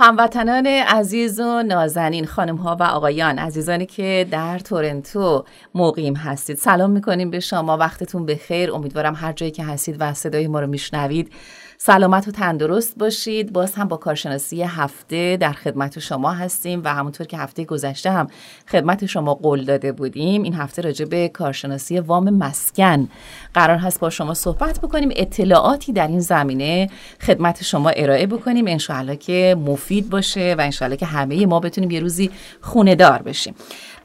[0.00, 5.44] هموطنان عزیز و نازنین خانم ها و آقایان عزیزانی که در تورنتو
[5.74, 6.56] مقیم هستید.
[6.56, 7.76] سلام می‌کنیم به شما.
[7.76, 8.72] وقتتون بخیر.
[8.72, 11.32] امیدوارم هر جایی که هستید و صدای ما رو میشنوید.
[11.80, 13.52] سلامت و تندرست باشید.
[13.52, 18.26] باز هم با کارشناسی هفته در خدمت شما هستیم و همونطور که هفته گذشته هم
[18.68, 23.08] خدمت شما قول داده بودیم این هفته راجع به کارشناسی وام مسکن
[23.54, 25.08] قرار هست با شما صحبت بکنیم.
[25.16, 28.66] اطلاعاتی در این زمینه خدمت شما ارائه بکنیم.
[28.66, 33.54] انشاءالله که مفید باشه و انشاءالله که همه ما بتونیم یه روزی خونه دار بشیم.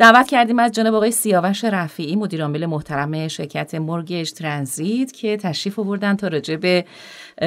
[0.03, 6.15] دعوت کردیم از جناب آقای سیاوش رفیعی مدیرعامل محترم شرکت مورگیج ترانزیت که تشریف آوردن
[6.15, 6.85] تا راجع به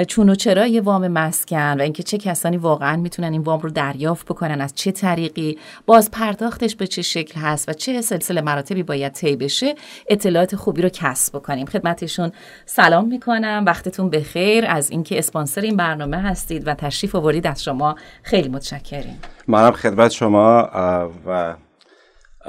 [0.09, 4.27] چون و چرای وام مسکن و اینکه چه کسانی واقعا می‌تونن این وام رو دریافت
[4.27, 9.13] بکنن از چه طریقی باز پرداختش به چه شکل هست و چه سلسله مراتبی باید
[9.13, 9.75] طی بشه
[10.09, 11.67] اطلاعات خوبی رو کسب بکنیم.
[11.67, 12.33] خدمتشون
[12.67, 13.65] سلام می‌کنم.
[13.67, 14.65] وقتتون بخیر.
[14.69, 19.19] از اینکه اسپانسر این برنامه هستید و تشریف آورید از شما خیلی متشکریم.
[19.48, 20.70] منم خدمت شما
[21.27, 21.55] و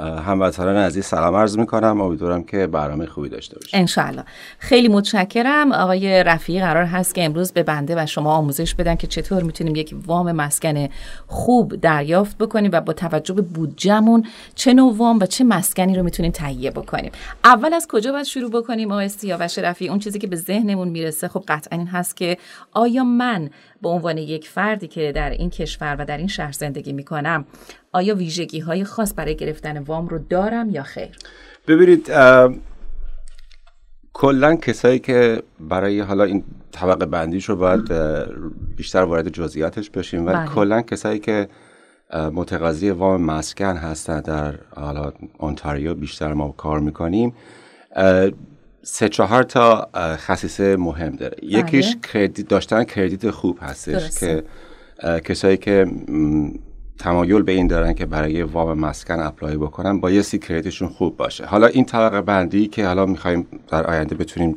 [0.00, 2.00] هموطنان عزیز سلام عرض می‌کنم.
[2.00, 3.70] امیدوارم که برنامه خوبی داشته باشید.
[3.76, 4.24] انشالله
[4.58, 5.72] خیلی متشکرم.
[5.72, 9.76] آقای رفیعی قرار هست که امروز به بنده و شما آموزش بدن که چطور می‌تونیم
[9.76, 10.88] یک وام مسکن
[11.26, 16.02] خوب دریافت بکنیم و با توجه به بودجهمون چه نوع وام و چه مسکنی رو
[16.02, 17.12] می‌تونیم تهیه بکنیم.
[17.44, 21.28] اول از کجا باید شروع بکنیم آقای سیاوش رفیعی؟ اون چیزی که به ذهنمون می‌رسه.
[21.28, 22.38] خب قطعا این هست که
[22.72, 23.50] آیا من
[23.82, 27.44] به عنوان یک فردی که در این کشور و در این شهر زندگی می‌کنم
[27.92, 31.16] آیا ویژگی های خاص برای گرفتن وام رو دارم یا خیر
[31.68, 32.10] ببینید
[34.12, 37.92] کلا کسایی که برای حالا این طبقه بندیش رو باید
[38.76, 40.46] بیشتر وارد جزئیاتش بشیم ولی بله.
[40.46, 41.48] کلا کسایی که
[42.32, 47.34] متقاضی وام مسکن هستن در حالا اونتاریو بیشتر ما کار می‌کنیم
[48.82, 51.58] سه چهار تا خصیصه مهم داره بله.
[51.58, 54.42] یکیش کردیت داشتن کردیت خوب هستش که
[55.24, 55.86] کسایی که
[56.98, 61.44] تمایل به این دارن که برای وام مسکن اپلای بکنن با یه کردیتشون خوب باشه.
[61.46, 64.56] حالا این طبقه بندی که حالا می‌خوایم در آینده بتونیم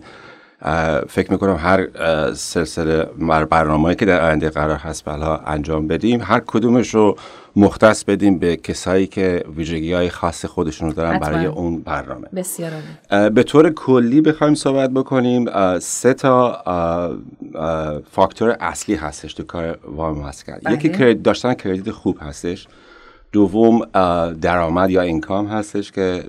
[1.10, 1.88] فکر می‌کنم هر
[2.34, 3.06] سلسله
[3.46, 7.18] برنامه که در آینده قرار هست بلا انجام بدیم هر کدومش رو
[7.56, 12.28] مختص بدیم به کسایی که ویژگی های خاص خودشون رو دارن برای اون برنامه.
[12.36, 12.72] بسیار
[13.30, 16.64] به طور کلی بخوایم صحبت بکنیم سه تا
[18.12, 20.60] فاکتور اصلی هستش تو کار وام مسکن.
[20.64, 20.86] بله.
[20.86, 22.68] یکی داشتن credit خوب هستش.
[23.32, 23.86] دوم
[24.42, 26.24] درآمد یا income هستش که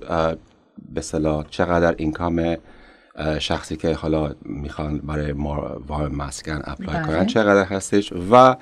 [0.94, 2.56] به صلاح چقدر income
[3.38, 5.32] شخصی که حالا می‌خوان برای
[5.86, 7.06] وام مسکن apply بله.
[7.06, 8.12] کنن چقدر هستش.
[8.30, 8.56] و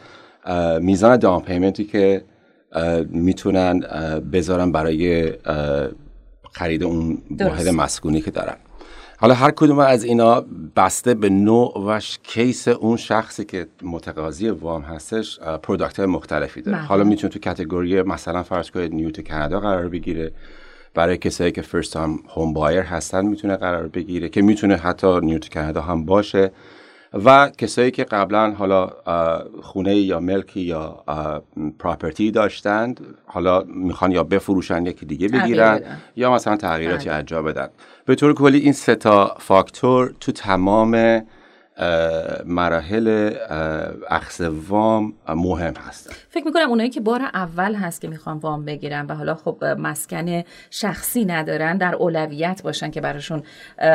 [0.81, 2.25] میزان down payment ی که
[3.09, 3.81] می‌تونن
[4.33, 5.33] بذارن برای
[6.53, 8.57] خرید اون واحد مسکونی که دارن.
[9.19, 10.45] حالا هر کدوم از اینا
[10.77, 16.79] بسته به نوع و case اون شخصی که متقاضی وام هستش product مختلفی داره.
[16.79, 16.87] بله.
[16.87, 20.33] حالا می‌تونه تو category مثلا فرض کنید new to Canada قرار بگیره.
[20.95, 25.41] برای کسایی که first time home buyer هستن می‌تونه قرار بگیره که می‌تونه حتی new
[25.41, 26.51] to Canada هم باشه.
[27.13, 28.91] و کسایی که قبلا حالا
[29.63, 31.05] خونه یا ملکی یا
[31.79, 35.81] پراپرتی داشتند حالا می‌خوان یا بفروشن یکی دیگه بگیرن
[36.17, 37.19] یا مثلا تغییراتی بله.
[37.19, 37.69] انجام بدن
[38.05, 41.23] به طور کلی این سه تا فاکتور تو تمام
[42.45, 43.35] مراحل
[44.09, 46.13] اخذ وام مهم هستن.
[46.29, 50.43] فکر می‌کنم اونایی که بار اول هست که می‌خوان وام بگیرن و حالا خب مسکن
[50.71, 53.43] شخصی ندارن در اولویت باشن که براشون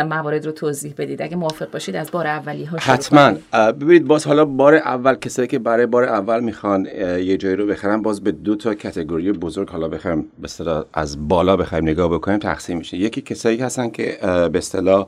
[0.10, 1.22] موارد رو توضیح بدید.
[1.22, 3.34] اگه موافق باشید از بار اولی ها حتما.
[3.72, 8.02] ببینید باز حالا بار اول کسایی که برای بار اول می‌خوان یه جایی رو بخرن
[8.02, 10.50] باز به دو تا کتگوری بزرگ حالا بخوایم به
[10.94, 12.98] از بالا بخوایم نگاه بکنیم تقسیم میشه.
[12.98, 15.08] یکی کسایی هستن که به اصطلاح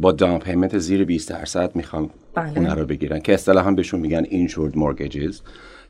[0.00, 2.52] با دام پیمنت زیر 20 درصد می‌خوان بله.
[2.52, 3.20] خونه رو بگیرن.
[3.20, 5.40] که اصطلاحا بهشون میگن اینشورد مورگیجز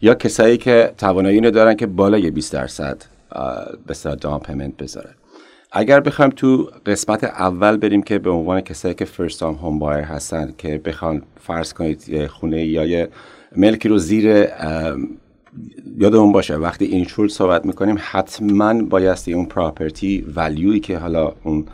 [0.03, 3.03] یا کسایی که توانایی اینو دارن که بالای 20 درصد
[3.87, 5.15] به down payment بذارن.
[5.73, 10.05] اگر بخوایم تو قسمت اول بریم که به عنوان کسایی که first time home buyer
[10.05, 13.09] هستن که بخوان فرض کنید یه خونه یا یه
[13.57, 14.47] ملکی رو زیر
[15.99, 21.67] یادمون باشه وقتی insured صحبت می‌کنیم حتما بایستی اون property value ی که حالا اون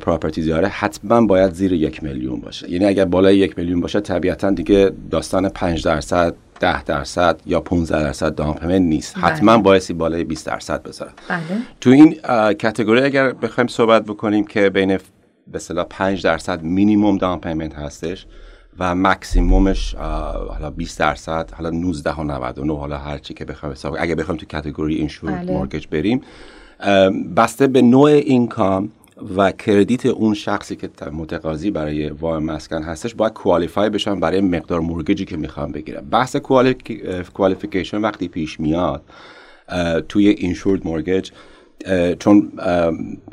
[0.00, 4.50] property داره حتما باید زیر یک میلیون باشه یعنی اگر بالای یک میلیون باشه طبیعتا
[4.50, 9.24] دیگه داستان 5 درصد 10 درصد یا 15 درصد down payment نیست بله.
[9.24, 11.40] حتما بایستی بالای 20 درصد بذاره بله.
[11.80, 12.12] تو این
[12.52, 15.02] category اگر بخوایم صحبت بکنیم که بین به
[15.54, 18.26] اصطلاح 5 درصد مینیمم down payment هستش
[18.78, 23.96] و مکسیمومش حالا 20 درصد حالا 19 و 99 حالا هر چی که بخوایم حساب
[23.98, 25.52] اگه بخوایم تو category insured بله.
[25.52, 26.20] mortgage بریم
[27.36, 28.90] بسته به نوع income
[29.36, 34.80] و credit اون شخصی که متقاضی برای وام مسکن هستش باید qualify بشن برای مقدار
[34.80, 36.36] mortgage ی که می‌خوام بگیرم بحث
[37.34, 39.02] qualification وقتی پیش میاد
[40.08, 41.30] توی insured mortgage
[42.18, 42.52] چون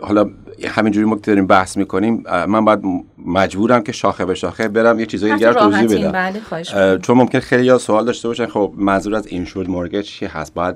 [0.01, 0.29] حالا
[0.67, 2.79] همینجوری ما داریم بحث می‌کنیم من باید
[3.25, 6.11] مجبورم که شاخه به شاخه برم یه چیزایی دیگر توضیح بدم.
[6.11, 10.53] بله چون ممکن خیلی یا سوال داشته باشن خب منظور از insured mortgage چی هست؟
[10.53, 10.75] باید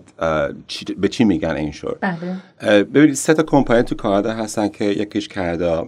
[0.97, 2.83] به چی میگن insured بله.
[2.83, 5.81] ببینید سه تا کمپانی تو کانادا هستن که یکیش کرده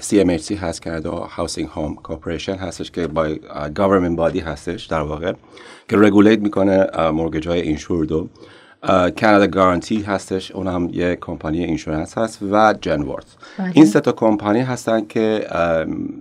[0.00, 3.28] CMHC هست Canada Housing Home Corporation هستش که با
[3.76, 5.32] government body هستش در واقع
[5.88, 8.28] که regulate می‌کنه mortgage های insured و
[9.20, 13.26] Canada Guaranty هستش اون هم یه کمپانی insurance هست و Genworth
[13.58, 13.72] بله.
[13.74, 15.46] این سه تا کمپانی هستن که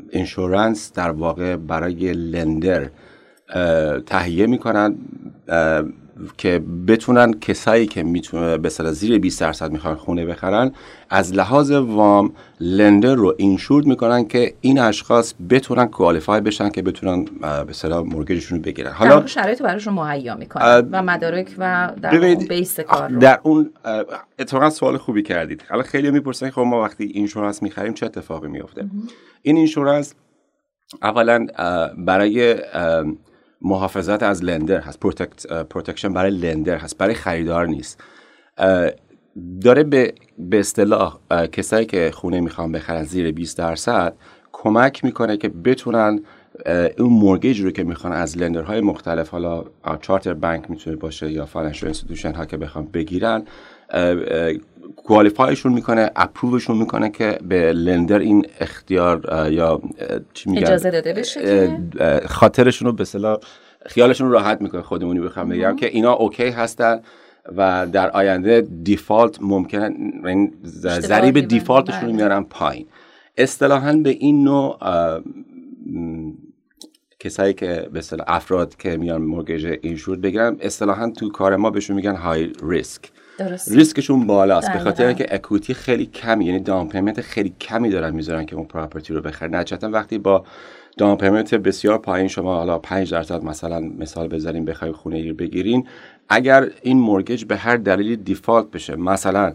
[0.09, 2.89] insurance در واقع برای lender
[4.05, 4.95] تهیه می‌کنن
[6.37, 10.71] که بتونن کسایی که می‌تونه به زیر 20 درصد می‌خوان خونه بخرن
[11.09, 17.25] از لحاظ وام lender رو insured می‌کنن که این اشخاص بتونن qualify بشن که بتونن
[17.41, 18.91] به اصطلاح mortgage شون رو بگیرن.
[18.91, 23.19] حالا شرایط براشون مهیا می‌کنن و مدارک و در اون base کار رو.
[23.19, 23.69] در اون
[24.39, 25.63] اتفاقا سوال خوبی کردید.
[25.69, 28.85] حالا خیلی می‌پرسن خب ما وقتی insurance می‌خریم چه اتفاقی میفته
[29.41, 30.13] این insurance
[31.03, 31.47] اولا
[31.97, 32.55] برای
[33.61, 34.99] محافظت از lender هست.
[35.69, 36.97] protection برای lender هست.
[36.97, 38.03] برای خریدار نیست.
[39.61, 41.19] داره به به اصطلاح
[41.51, 44.13] کسایی که خونه می‌خوان بخرن زیر 20 درصد
[44.51, 46.19] کمک می‌کنه که بتونن
[46.97, 49.63] اون mortgage رو که می‌خوان از lender های مختلف حالا
[50.01, 53.43] chartered bank می‌تونه باشه یا financial institution ها که بخوان بگیرن
[54.95, 59.81] qualify شون می‌کنه approve شون می‌کنه که به lender این اختیار یا
[60.33, 61.79] چی میگن؟ اجازه داده بشه
[62.25, 63.37] خاطرشون رو به اصطلاح
[63.85, 67.01] خیالشون رو راحت می‌کنه خودمونی بخوام بگم که اینا OK هستن
[67.57, 69.95] و در آینده default ممکنه
[70.25, 70.51] یعنی
[70.99, 72.15] ضریب default شون رو بله.
[72.15, 72.85] میارن پایین.
[73.37, 74.77] اصطلاحا به این نوع
[77.19, 82.15] کسایی که به افراد که میان mortgage insured بگیرن اصطلاحا تو کار ما بهشون میگن
[82.15, 83.71] high risk درست.
[83.71, 88.45] ریسکشون بالاست به خاطر اینکه equity خیلی کمی یعنی down payment خیلی کمی دارن می‌ذارن
[88.45, 89.55] که اون property رو بخرن.
[89.55, 90.45] نتیجتا وقتی با
[90.97, 95.87] down payment بسیار پایین شما حالا 5 درصد مثلا مثال بزنیم بخواید خونه رو بگیرین
[96.29, 99.53] اگر این mortgage به هر دلیلی default بشه مثلا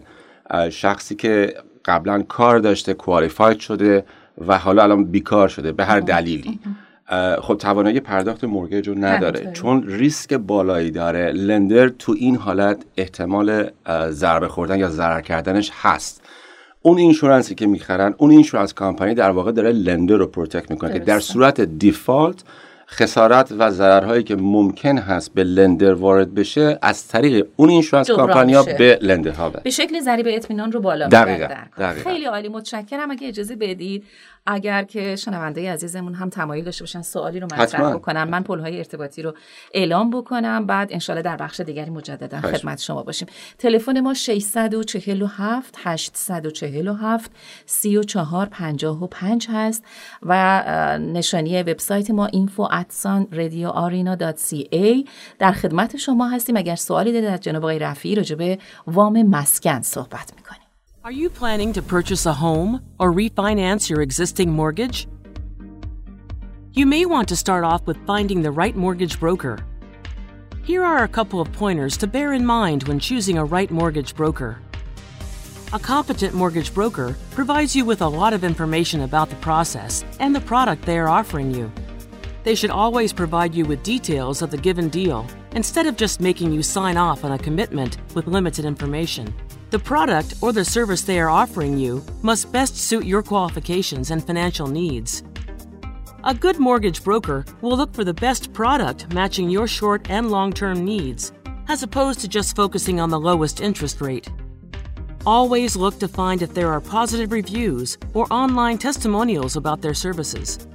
[0.69, 1.53] شخصی که
[1.85, 4.05] قبلا کار داشته qualified شده
[4.47, 6.59] و حالا الان بیکار شده به هر دلیلی.
[7.41, 9.51] خب توانایی پرداخت mortgage رو نداره.
[9.53, 11.31] چون ریسک بالایی داره.
[11.31, 13.69] lender تو این حالت احتمال
[14.09, 16.21] ضربه خوردن یا ضرر کردنش هست.
[16.81, 20.93] اون insurance ی که می‌خرن اون insurance company در واقع داره lender رو protect می‌کنه
[20.93, 22.43] که در صورت default
[22.89, 28.63] خسارت و ضررهایی که ممکن هست به لندر وارد بشه از طریق اون اینشورنس کمپانیا
[28.63, 31.47] به لندر ها به شکل ضریب اطمینان رو بالا دقیقا.
[32.03, 33.11] خیلی عالی متشکرم.
[33.11, 34.03] اگه اجازه بدید
[34.45, 38.77] اگر که شنونده عزیزمون هم تمایل داشته باشن سوالی رو مطرح بکنن من پل های
[38.77, 39.33] ارتباطی رو
[39.73, 40.65] اعلام بکنم.
[40.65, 43.27] بعد انشالله در بخش دیگری مجددا خدمت شما باشیم.
[43.57, 47.31] تلفن ما 647 847
[47.65, 49.83] 3455 هست
[50.23, 50.63] و
[50.99, 52.69] نشانی وبسایت ما info
[53.31, 55.09] radioarena.ca
[55.39, 56.57] در خدمت شما هستیم.
[56.57, 60.64] اگر سوالی دارید از جناب آقای رفیعی راجع به وام مسکن صحبت می‌کنیم.
[61.05, 65.07] Are you planning to purchase a home or refinance your existing mortgage?
[66.73, 69.59] You may want to start off with finding the right mortgage broker.
[70.63, 74.15] Here are a couple of pointers to bear in mind when choosing a right mortgage
[74.15, 74.59] broker.
[75.73, 80.35] A competent mortgage broker provides you with a lot of information about the process and
[80.35, 81.71] the product they are offering you.
[82.43, 86.51] They should always provide you with details of the given deal instead of just making
[86.51, 89.31] you sign off on a commitment with limited information.
[89.75, 94.25] The product or the service they are offering you must best suit your qualifications and
[94.25, 95.21] financial needs.
[96.23, 100.53] A good mortgage broker will look for the best product matching your short and long
[100.53, 101.33] term needs,
[101.67, 104.29] as opposed to just focusing on the lowest interest rate.
[105.25, 110.69] Always look to find if there are positive reviews or online testimonials about their services.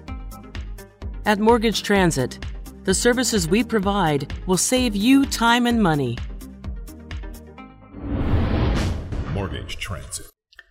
[1.25, 2.39] At Mortgage Transit,
[2.85, 6.19] the services we provide will save you time and money.
[9.77, 10.27] Transit.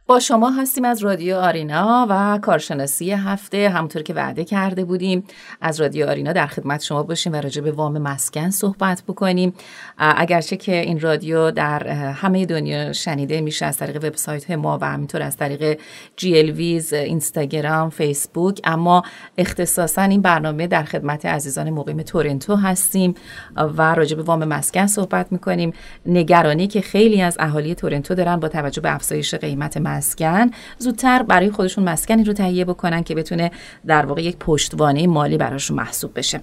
[0.09, 5.23] با شما هستیم از رادیو آرینا و کارشناسی هفته همونطور که وعده کرده بودیم.
[5.61, 9.53] از رادیو آرینا در خدمت شما باشیم و راجع به وام مسکن صحبت بکنیم.
[9.97, 15.21] اگرچه که این رادیو در همه دنیا شنیده میشه از طریق وبسایت ما و همینطور
[15.21, 15.79] از طریق
[16.15, 19.03] جی ال ویز اینستاگرام فیسبوک اما
[19.37, 23.13] اختصاصا این برنامه در خدمت عزیزان مقیم تورنتو هستیم
[23.55, 25.73] و راجع به وام مسکن صحبت می‌کنیم.
[26.05, 29.98] نگرانی که خیلی از اهالی تورنتو دارن با توجه به افزایش قیمت مسکن
[30.77, 33.51] زودتر برای خودشون مسکنی رو تهیه بکنن که بتونه
[33.87, 36.41] در واقع یک پشتوانه مالی براشون محسوب بشه.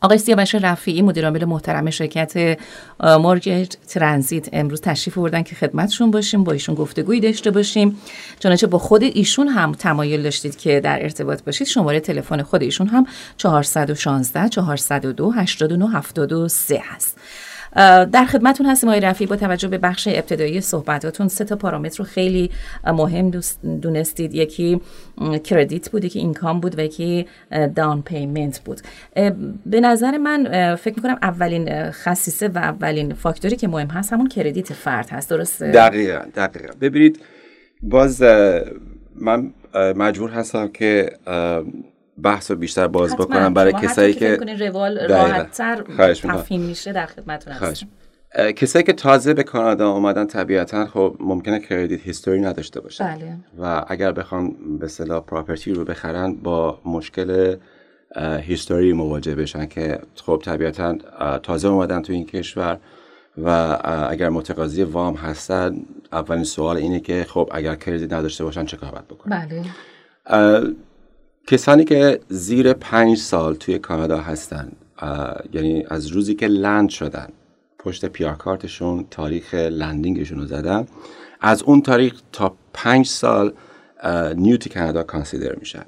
[0.00, 2.58] آقای سیاوش رفیعی مدیرعامل محترم شرکت
[3.00, 7.98] مورگیج ترانزیت امروز تشریف آوردن که خدمتشون باشیم با ایشون گفتگویی داشته باشیم.
[8.38, 12.86] چنانچه با خود ایشون هم تمایل داشتید که در ارتباط باشید شماره تلفن خود ایشون
[12.86, 13.06] هم
[13.36, 17.18] 416 402 89 73 هست.
[18.12, 18.88] در خدمتون هستیم.
[18.88, 22.50] آقای رفی با توجه به بخش ابتدایی صحبتاتون سه تا پارامتر رو خیلی
[22.86, 23.30] مهم
[23.82, 24.34] دونستید.
[24.34, 24.80] یکی
[25.44, 27.26] کردیت بود یکی اینکام بود و یکی
[27.74, 28.80] دان پیمنت بود.
[29.66, 34.72] به نظر من فکر می‌کنم اولین خصیصه و اولین فاکتوری که مهم هست همون کردیت
[34.72, 35.30] فرد هست.
[35.30, 36.72] درسته؟ دقیقا دقیقا.
[36.80, 37.20] ببینید
[37.82, 38.22] باز
[39.14, 41.10] من مجبور هستم که
[42.22, 45.82] بحث رو بیشتر باز بکنم برای کسایی که روال راحتتر
[46.14, 47.88] تفهیم میشه در خدمتتون هستم.
[48.56, 53.04] کسایی که تازه به کانادا اومدن طبیعتا خب ممکنه کردیت هیستوری نداشته باشن.
[53.04, 53.36] بله.
[53.58, 57.56] و اگر بخوام به صلاح پراپرتی رو بخرن با مشکل
[58.40, 60.98] هیستوری مواجه بشن که خب طبیعتا
[61.42, 62.78] تازه اومدن تو این کشور
[63.44, 63.78] و
[64.10, 65.76] اگر متقاضی وام هستن
[66.12, 70.74] اولین سوال اینه که خب اگر کردیت نداشته باشن چه کار باید بکنن؟ بله.
[71.50, 74.72] کسانی که زیر پنج سال توی کانادا هستن
[75.52, 77.28] یعنی از روزی که لند شدن
[77.78, 80.86] پشت پیار کارتشون تاریخ لندینگشون رو زدن
[81.40, 83.52] از اون تاریخ تا پنج سال
[84.36, 85.84] نیوتی کانادا کانسیدر میشن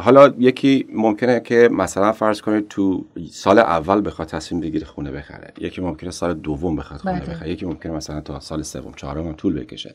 [0.00, 5.52] حالا یکی ممکنه که مثلا فرض کنید تو سال اول بخواد تصمیم بگیره خونه بخره
[5.58, 7.34] یکی ممکنه سال دوم بخواد خونه بله.
[7.34, 9.94] بخره یکی ممکنه مثلا تا سال سوم چهارم طول بکشه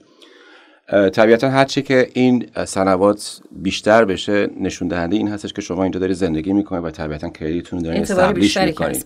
[0.91, 6.13] طبیعتا هرچی که این سنوات بیشتر بشه نشون دهنده این هستش که شما اینجا داری
[6.13, 9.05] زندگی می‌کنید و طبیعتا کریدیتون دارین استبلیش می‌کنید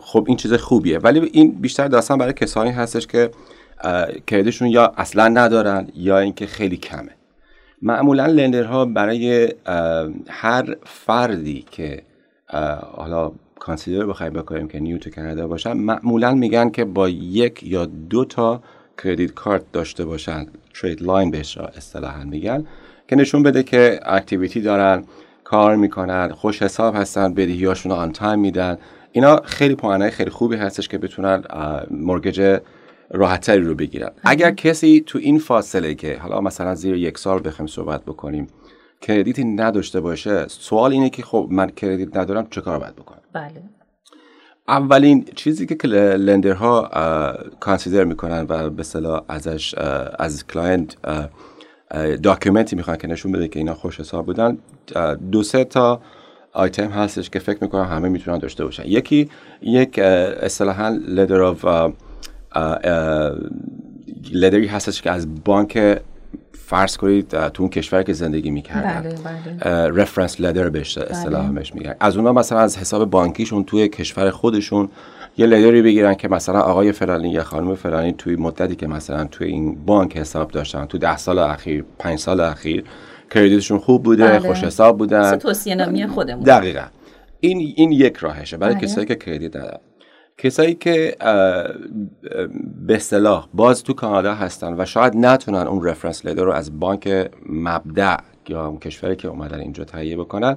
[0.00, 0.98] خب این چیز خوبیه.
[0.98, 3.30] ولی این بیشتر داستان برای کسانی هستش که
[4.26, 7.10] credit شون یا اصلا ندارن یا اینکه خیلی کمه.
[7.82, 9.54] معمولا lender ها برای
[10.28, 12.02] هر فردی که
[12.92, 17.84] حالا consider بخوایم بکنیم که new to Canada باشن معمولا میگن که با یک یا
[17.84, 18.62] دو تا
[18.98, 20.46] credit card داشته باشن.
[20.74, 22.66] trade line بهش اصطلاحا میگن
[23.08, 25.04] که نشون بده که activity دارن
[25.44, 28.78] کار می‌کنن خوش حساب هستن بدهیاشون رو on time میدن.
[29.12, 31.42] اینا خیلی پوئن خیلی خوبی هستش که بتونن
[31.90, 32.60] mortgage
[33.10, 34.10] راحتتری رو بگیرن.
[34.24, 38.46] اگر کسی تو این فاصله که حالا مثلا زیر یک سال بخوایم صحبت بکنیم
[39.00, 43.20] credit ی نداشته باشه سوال اینه که خب من credit ندارم چه کار باید بکنم؟
[43.32, 43.62] بله.
[44.68, 46.90] اولین چیزی که lender ها
[47.60, 49.74] consider می‌کنن و به صلاح ازش
[50.18, 50.96] از client
[52.22, 54.58] document ی می‌خوان که نشون بده که اینا خوش حساب بودن
[55.30, 56.00] دو سه تا
[56.52, 58.82] آیتم هستش که فکر می‌کنم همه می‌تونن داشته باشن.
[58.86, 59.28] یکی
[59.62, 61.92] یک اصطلاحا letter of
[64.32, 65.98] letter ی هستش که از بانک
[66.72, 69.14] فرض کنید تو اون کشور که زندگی می‌کردن.
[69.24, 71.64] بله reference letter بهش اصطلاح بله.
[71.74, 71.94] میگن.
[72.00, 74.88] از اونا مثلا از حساب بانکیشون توی کشور خودشون
[75.38, 79.24] یه letter ی بگیرن که مثلا آقای فلانی یا خانم فلانی توی مدتی که مثلا
[79.24, 82.84] توی این بانک حساب داشتن تو ده سال اخیر پنج سال اخیر
[83.30, 84.38] credit شون خوب بوده بله.
[84.38, 85.36] خوش حساب بودن.
[85.36, 86.44] توصیه نامه خودمون.
[86.44, 86.84] دقیقا.
[87.40, 88.56] این این یک راهشه.
[88.56, 88.82] برای بله.
[88.82, 89.78] کسایی که credit ندارن.
[90.42, 91.16] کسایی که
[92.86, 97.30] به اصطلاح باز تو کانادا هستن و شاید نتونن اون reference letter رو از بانک
[97.48, 98.16] مبدأ
[98.48, 100.56] یا اون کشوری که اومدن اینجا تهیه بکنن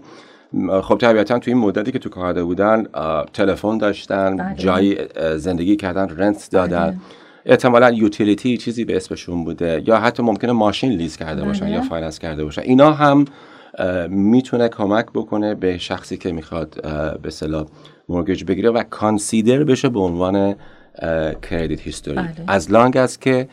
[0.83, 2.85] خب طبیعتا تو این مدتی که تو کانادا بودن
[3.33, 4.55] تلفن داشتن بله.
[4.55, 4.97] جایی
[5.37, 6.97] زندگی کردن rent دادن بله.
[7.45, 12.19] احتمالا utility چیزی به اسمشون بوده یا حتی ممکنه ماشین lease کرده باشن یا finance
[12.19, 13.25] کرده باشن اینا هم
[14.09, 16.81] می‌تونه کمک بکنه به شخصی که می‌خواد
[17.21, 17.65] به اصطلاح
[18.09, 20.55] mortgage بگیره و consider بشه به عنوان
[21.41, 23.47] credit history as long as که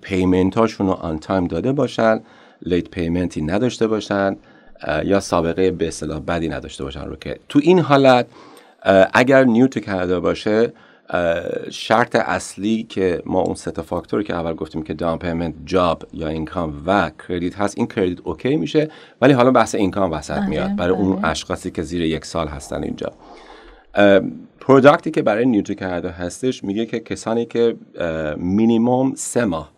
[0.00, 2.20] payment هاشون رو on time داده باشن
[2.62, 4.36] late payment ی نداشته باشن
[5.04, 8.26] یا سابقه به اصطلاح بدی نداشته باشن رو که تو این حالت
[9.12, 10.72] اگر new to Canada باشه
[11.70, 16.28] شرط اصلی که ما اون سه فاکتوری که اول گفتیم که down payment job یا
[16.28, 18.88] income و credit هست این credit okay میشه
[19.20, 20.76] ولی حالا بحث income وسط بله، میاد.
[20.76, 21.28] برای اون بله.
[21.28, 23.12] اشخاصی که زیر یک سال هستن اینجا.
[24.60, 27.76] product ی که برای new to Canada هستش میگه که کسانی که
[28.36, 29.72] مینیموم سه ماه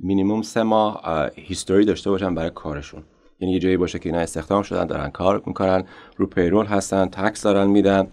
[0.00, 1.02] مینیموم سه ماه
[1.36, 3.02] history داشته باشن برای کارشون.
[3.40, 5.84] یعنی یه جایی باشه که اینا استخدام شدن دارن کار می‌کنن
[6.16, 8.06] رو payroll هستن tax دارن میدن.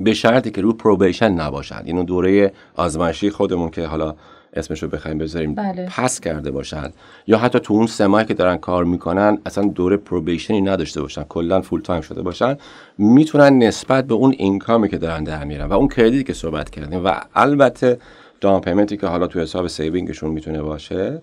[0.00, 1.82] به شرطی که رو probation نباشن.
[1.84, 4.14] اینو دوره آزمایشی خودمون که حالا
[4.54, 5.88] اسمش رو بخوایم بذاریم بله.
[5.96, 6.90] pass کرده باشن.
[7.26, 11.22] یا حتی تو اون سه که دارن کار می‌کنن اصلا دوره probation ی نداشته باشن.
[11.22, 12.56] کلا full time شده باشن.
[12.98, 16.32] می‌تونن نسبت به اون income ی که دارن در میرن و اون credit ی که
[16.32, 17.04] صحبت کردیم.
[17.04, 17.98] و البته
[18.40, 21.22] down payment ی که حالا تو حساب saving شون می‌تونه باشه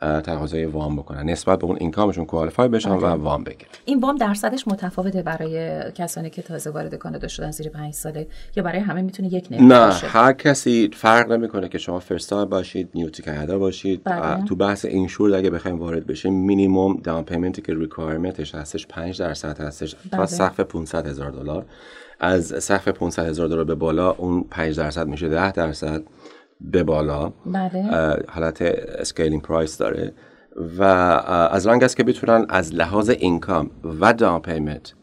[0.00, 1.30] تقاضای وام بکنن.
[1.30, 3.14] نسبت به اون income شون qualify بشن و بله.
[3.14, 3.70] وام بگیرن.
[3.84, 8.26] این وام درصدش متفاوته برای کسانی که تازه وارد کانادا شدن زیر 5 ساله
[8.56, 12.88] یا برای همه می‌تونه یک نرخ نه هر کسی فرق نمی‌کنه که شما first باشید
[12.94, 14.04] new to Canada باشید.
[14.04, 14.44] بله.
[14.44, 18.86] تو بحث insured اگه بخوایم وارد بشیم minimum down payment ی که requirement ش هستش
[18.86, 19.96] 5 درصد هستش.
[20.10, 20.26] تا بله.
[20.26, 21.66] سقف 500 هزار دلار.
[22.20, 26.02] از سقف 500 هزار دلار به بالا اون 5 درصد میشه 10 درصد.
[26.60, 28.16] به بالا بله.
[28.28, 30.12] حالت scaling price داره
[30.78, 30.82] و
[31.52, 34.94] as long as که بتونن از لحاظ income و down payment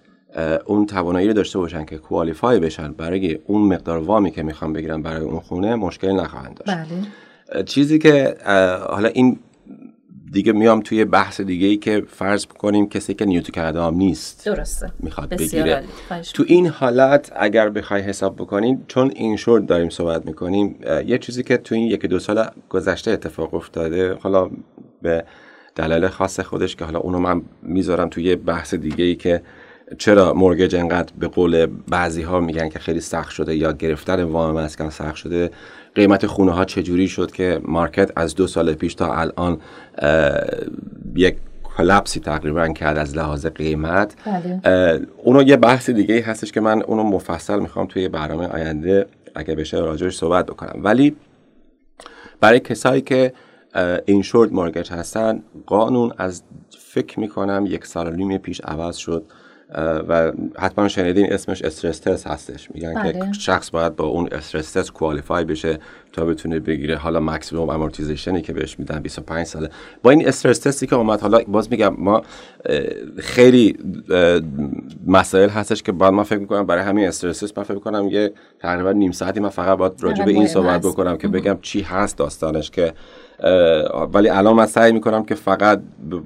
[0.65, 5.01] اون توانایی رو داشته باشن که qualify بشن برای اون مقدار وامی که می‌خوان بگیرن
[5.01, 7.63] برای اون خونه مشکلی نخواهند داشت بله.
[7.63, 8.37] چیزی که
[8.89, 9.39] حالا این
[10.31, 13.95] دیگه میام توی بحث دیگه ای که فرض کنیم کسی که new to Canada هم
[13.95, 14.91] نیست درسته.
[14.99, 15.83] می‌خواد بگیره.
[16.33, 21.43] تو این حالت اگر بخوای حساب بکنین چون این شورت داریم صحبت می‌کنیم یه چیزی
[21.43, 24.49] که تو این یکی دو سال گذشته اتفاق افتاده حالا
[25.01, 25.23] به
[25.75, 29.41] دلایل خاص خودش که حالا اونو من می‌ذارم توی بحث دیگه ای که
[29.97, 34.55] چرا مورگج انقدر به قول بعضی ها میگن که خیلی سخت شده یا گرفتن وام
[34.55, 35.51] مسکن سخت شده.
[35.97, 39.57] قیمت خونه ها چجوری شد که مارکت از دو سال پیش تا الان
[41.15, 44.15] یک کلپسی تقریبا کرد از لحاظ قیمت.
[44.25, 45.07] بله.
[45.23, 49.77] اونو یه بحث دیگه هستش که من اونو مفصل می‌خوام توی برنامه آینده اگه بشه
[49.77, 50.79] راجعش صحبت بکنم.
[50.83, 51.15] ولی
[52.41, 53.33] برای کسایی که
[54.05, 56.43] اینشورد مارگج هستن قانون از
[56.79, 59.23] فکر می‌کنم یک سال نیم پیش عوض شد.
[60.09, 62.71] و حتما شنیدین اسمش استرس تست هستش.
[62.73, 63.33] میگن که بله.
[63.33, 65.79] شخص باید با اون استرس تست کوالیفای بشه
[66.13, 66.95] تا بتونه بگیره.
[66.95, 69.69] حالا مکسیموم امورتیزیشنی که بهش میدن 25 ساله.
[70.03, 72.21] با این استرس تستی که اومد حالا باز میگم ما
[73.17, 73.77] خیلی
[75.07, 78.33] مسائل هستش که بعد من فکر می‌کنم برای همین استرس تست من فکر می‌کنم یه
[78.59, 82.17] تقریبا نیم ساعتی من فقط باید راجع به این صحبت بکنم که بگم چی هست
[82.17, 82.93] داستانش که
[84.13, 85.81] ولی الان من سعی می‌کنم که فقط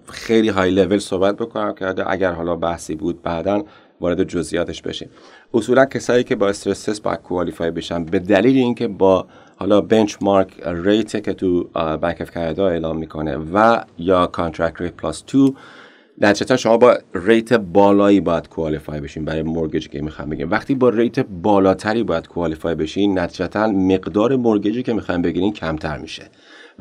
[0.08, 3.64] خیلی های لول صحبت بکنم که اگر حالا بحثی بود بعدا
[4.02, 5.10] وارد جزئیاتش بشیم.
[5.54, 11.24] اصولا کسایی که با استرس باید کوالیفای بشن به دلیل اینکه با حالا benchmark rate
[11.24, 15.54] که تو Bank of Canada اعلام می‌کنه و یا contract rate plus 2
[16.22, 20.52] نتیجتا شما با rate بالایی باید qualify بشین برای mortgage ی که می‌خوام بگیم.
[20.52, 25.98] وقتی با rate بالاتری باید qualify بشین نتیجتا مقدار mortgage ی که می‌خوایم بگیرین کمتر
[25.98, 26.24] میشه.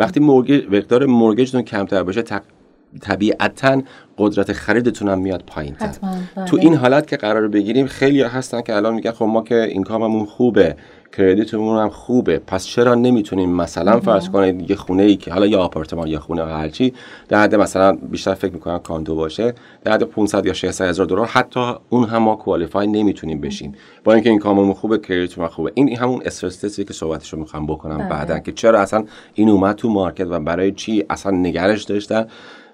[0.01, 2.25] وقتی mortgage مقدار mortgage تون کمتر باشه
[3.01, 3.83] طبیعتا
[4.19, 5.87] قدرت خریدتون هم میاد پایین تر
[6.37, 6.47] بله.
[6.47, 10.05] تو این حالت که قرار بگیریم خیلی هستن که الان میگن خب ما که income
[10.05, 10.77] مون خوبه
[11.13, 12.39] کردیتمون هم خوبه.
[12.39, 16.45] پس چرا نمی‌تونیم مثلا فرض کنید یه خونه ای که حالا یا آپارتمان یا خونه
[16.45, 16.93] هرچی
[17.29, 21.27] در حد مثلا بیشتر فکر می‌کنم کاندو باشه در حد 500 یا 600 هزار دلار
[21.27, 23.75] حتی اون هم ما کوالیفای نمی‌تونیم بشیم.
[24.05, 25.73] با اینکه این کاممون خوبه کردیتمون خوبه.
[25.75, 28.09] این همون استرس که صحبتشو می‌خوام بکنم بله.
[28.09, 32.27] بعدا که چرا اصلا این اومد تو مارکت و برای چی اصلا نگرش داشتن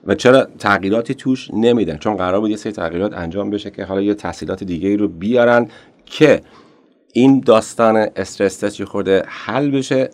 [0.07, 4.01] و چرا تغییراتی توش نمیدن؟ چون قرار بود یه سری تغییرات انجام بشه که حالا
[4.01, 5.68] یه تحصیلات دیگه رو بیارن
[6.07, 6.40] که
[7.16, 10.11] این داستان stress test خورده؟ حل بشه.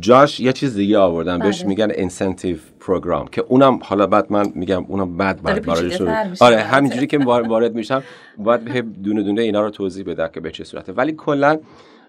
[0.00, 1.68] جاش یه چیز دیگه آوردن بهش بله.
[1.68, 5.70] میگن incentive program که اونم حالا بعد من میگم اونم بعد بعد
[6.40, 8.02] آره همینجوری که وارد میشم
[8.38, 10.92] باید دونه دونه اینا رو توضیح بده که به چه صورته.
[10.92, 11.58] ولی کلا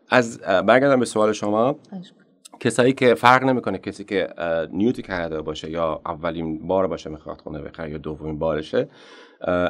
[0.10, 1.76] از برگردم به سوال شما.
[2.60, 4.28] کسایی که فرق نمی‌کنه کسی که
[4.71, 8.88] new to Canada باشه یا اولین بار باشه می‌خواد خونه بخره یا دومین بارشه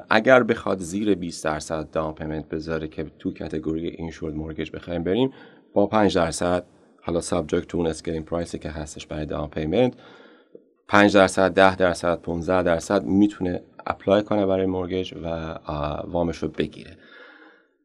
[0.10, 5.32] اگر بخواد زیر 20 درصد down payment بذاره که تو category insured mortgage بخوایم بریم
[5.74, 6.64] با 5 درصد
[7.02, 9.94] حالا subject to اون scaling price ی که هستش برای down payment
[10.88, 15.28] 5 درصد 10 درصد 15 درصد می‌تونه apply کنه برای mortgage و
[16.08, 16.98] وامش رو بگیره.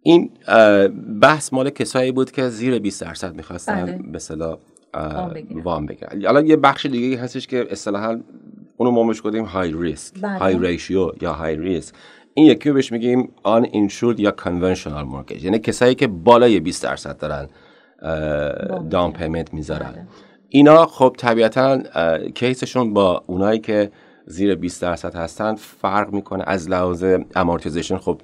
[0.03, 0.31] این
[1.22, 3.98] بحث مال کسایی بود که زیر 20 درصد می‌خواستن بله.
[4.12, 4.59] به اصطلاح
[5.64, 6.24] وام بگیرن.
[6.24, 8.20] حالا یه بخش دیگه هستش که اصطلاحا
[8.79, 11.94] اونو ما بهش گفتیم high risk high ratio یا high risk
[12.35, 17.19] این یکی رو بهش میگیم uninsured یا conventional mortgage یعنی کسایی که بالای 20 درصد
[17.19, 17.49] دارن
[18.90, 20.09] down payment می‌ذارن.
[20.49, 21.79] اینا خب طبیعتا
[22.35, 23.91] case شون با اونایی که
[24.27, 26.45] زیر 20 درصد هستن فرق می‌کنه.
[26.47, 27.05] از لحاظ
[27.37, 28.21] amortization خب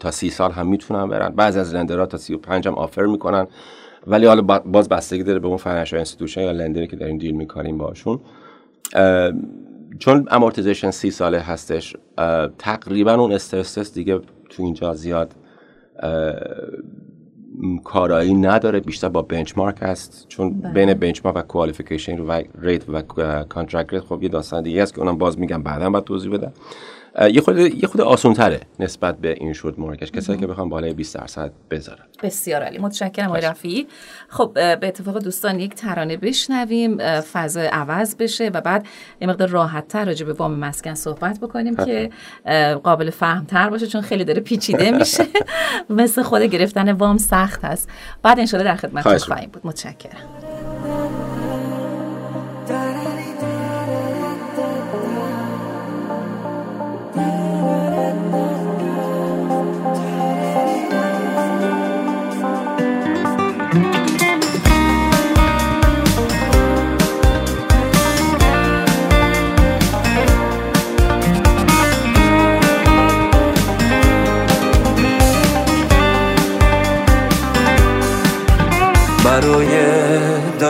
[0.00, 1.28] تا سی سال هم می‌تونن برن.
[1.28, 3.46] بعضی از lender ها تا 35 هم offer می‌کنن.
[4.06, 7.34] ولی حالا باز بستگی داره به اون financial institution یا lender ی که داریم deal
[7.34, 8.20] می‌کنیم باشون
[9.98, 11.96] چون amortization سی ساله هستش
[12.58, 15.34] تقریبا اون استرس دیگه تو اینجا زیاد
[17.84, 20.72] کارایی نداره بیشتر با benchmark هست چون بله.
[20.72, 23.02] بین benchmark و qualification و rate و
[23.48, 26.52] contract rate خب یه داستان دیگه است که اونم باز میگم بعدا باید توضیح بدم
[27.32, 31.16] یه خود یه خود آسان تره نسبت به insured mortgage کسایی که بخوام بالای 20
[31.16, 32.04] درصد بذارن.
[32.22, 32.78] بسیار عالی.
[32.78, 33.86] متشکرم آقای رفیعی.
[34.28, 37.20] خب به اتفاق دوستان یک ترانه بشنویم.
[37.20, 38.86] فضا عوض بشه و بعد
[39.20, 42.10] یه مقدار راحت تر راجع به وام مسکن صحبت بکنیم که
[42.82, 45.26] قابل فهم تر باشه چون خیلی داره پیچیده میشه.
[45.90, 47.88] مثل خود گرفتن وام سخت هست.
[48.22, 49.66] بعد انشالله در خدمتتون خواهیم بود.
[49.66, 50.59] متشکرم.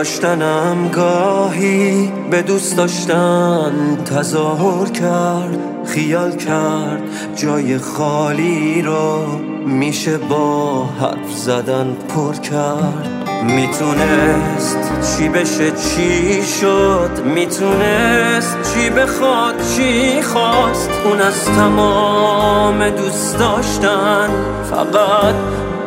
[0.01, 7.01] داشتنم گاهی به دوست داشتن تظاهر کرد خیال کرد
[7.35, 9.25] جای خالی رو
[9.65, 13.07] میشه با حرف زدن پر کرد.
[13.43, 14.77] می‌تونست
[15.17, 24.29] چی بشه چی شد؟ می‌تونست چی بخواد چی خواست؟ اون از تمام دوست داشتن
[24.69, 25.35] فقط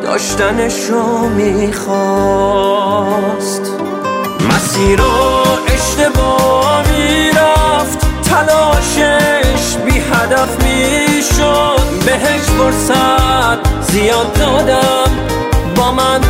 [0.03, 2.45] داشتنشو می‌خواست.
[4.49, 15.11] مسیر رو اشتباه می‌رفت تلاشش بی هدف می‌شد بهش فرصت زیاد دادم.
[15.75, 16.21] با من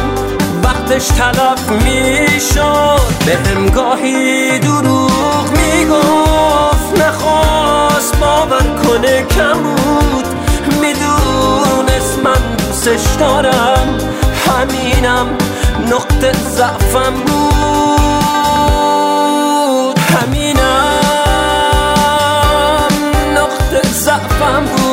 [0.64, 10.26] وقتش تلف می‌شد به همگاهی دروغ می‌گفت نخواست باور کنه کم بود.
[10.82, 13.98] می‌دونست من دوستش دارم.
[14.48, 15.28] همینم
[15.92, 18.05] نقطه ضعفم بود.
[20.16, 21.00] همینم
[23.36, 24.85] نقطه ضعفم بود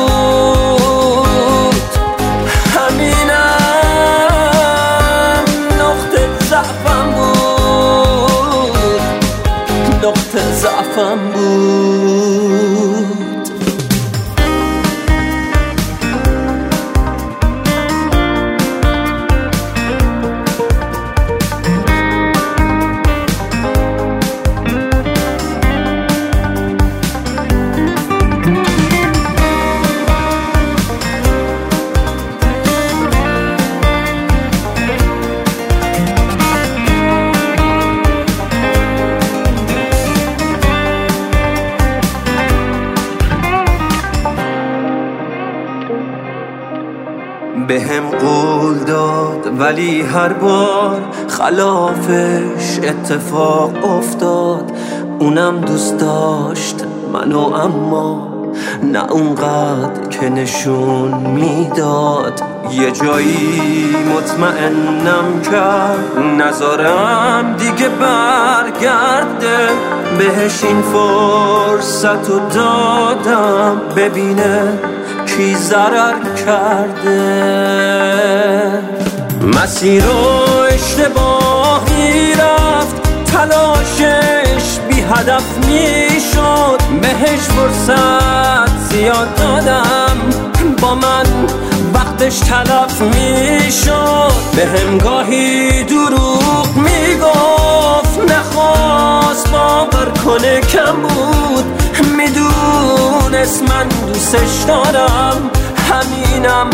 [49.59, 54.73] ولی هر بار خلافش اتفاق افتاد.
[55.19, 58.29] اونم دوست داشت منو اما
[58.83, 62.43] نه اونقدر که نشون می‌داد.
[62.73, 69.69] یه جایی مطمئنم کرد نظرم دیگه برگرده.
[70.19, 74.79] بهش این فرصت رو دادم ببینه
[75.27, 76.15] کی ضرر
[76.47, 77.23] کرده.
[79.43, 86.81] مسیر رو اشتباهی رفت تلاشش بی هدف می‌شد.
[87.03, 90.17] بهش فرصت زیاد دادم.
[90.81, 91.27] با من
[91.95, 94.33] وقتش تلف می‌شد.
[94.57, 98.33] به همگاهی دروغ می‌گفت.
[98.33, 101.65] نخواست باور کنه کم بود.
[102.17, 105.51] می‌دونست من دوستش دارم.
[105.91, 106.71] همینم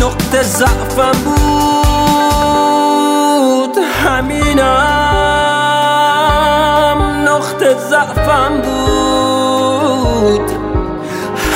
[0.00, 1.85] نقطه ضعفم بود.
[4.06, 4.66] همینم.
[7.28, 10.50] نقطه ضعفم بود.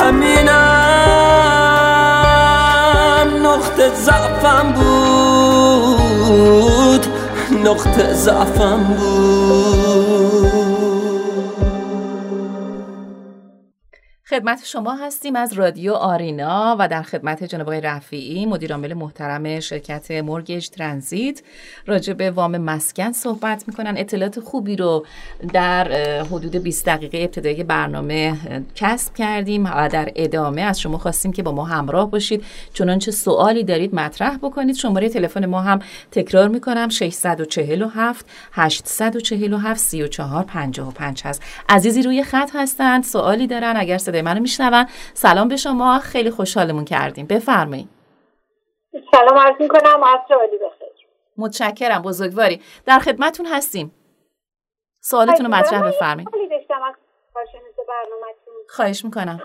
[0.00, 1.06] همینم.
[3.46, 4.90] نقطه ضعفم بود.
[7.64, 9.89] نقطه ضعفم بود.
[14.30, 20.10] خدمت شما هستیم از رادیو آرینا و در خدمت جناب آقای رفیعی مدیرعامل محترم شرکت
[20.10, 21.42] مورگیج ترانزیت
[21.86, 23.94] راجع به وام مسکن صحبت می‌کنن.
[23.96, 25.06] اطلاعات خوبی رو
[25.52, 28.36] در حدود 20 دقیقه ابتدایی برنامه
[28.74, 32.44] کسب کردیم و در ادامه از شما خواستیم که با ما همراه باشید.
[32.74, 34.76] چنانچه سوالی دارید مطرح بکنید.
[34.76, 35.78] شماره تلفن ما هم
[36.10, 36.88] تکرار می‌کنم.
[36.88, 41.42] 647 847 34 55 هست.
[41.68, 43.04] عزیزی روی خط هستند.
[43.04, 43.74] سوالی دارن.
[43.76, 44.86] اگر صدای منو میشنون.
[45.14, 45.98] سلام به شما.
[45.98, 47.26] خیلی خوشحالمون کردیم.
[47.26, 47.88] بفرمایید.
[49.12, 50.04] سلام عرض می‌کنم.
[50.04, 50.88] عصر عالی بخیر
[51.38, 52.02] متشکرم.
[52.02, 52.60] بزرگواری.
[52.86, 53.94] در خدمتون هستیم.
[55.00, 56.28] سوالتون رو مطرح بفرمایید.
[58.68, 59.40] خواهش می‌کنم.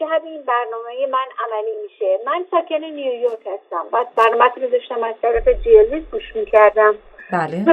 [0.00, 2.18] جهت این برنامه من عملی میشه.
[2.26, 3.84] من ساکن نیویورک هستم.
[3.92, 6.94] بعد برنامه رو داشتم از طرف جیلویز گوش می‌کردم.
[7.32, 7.64] بله.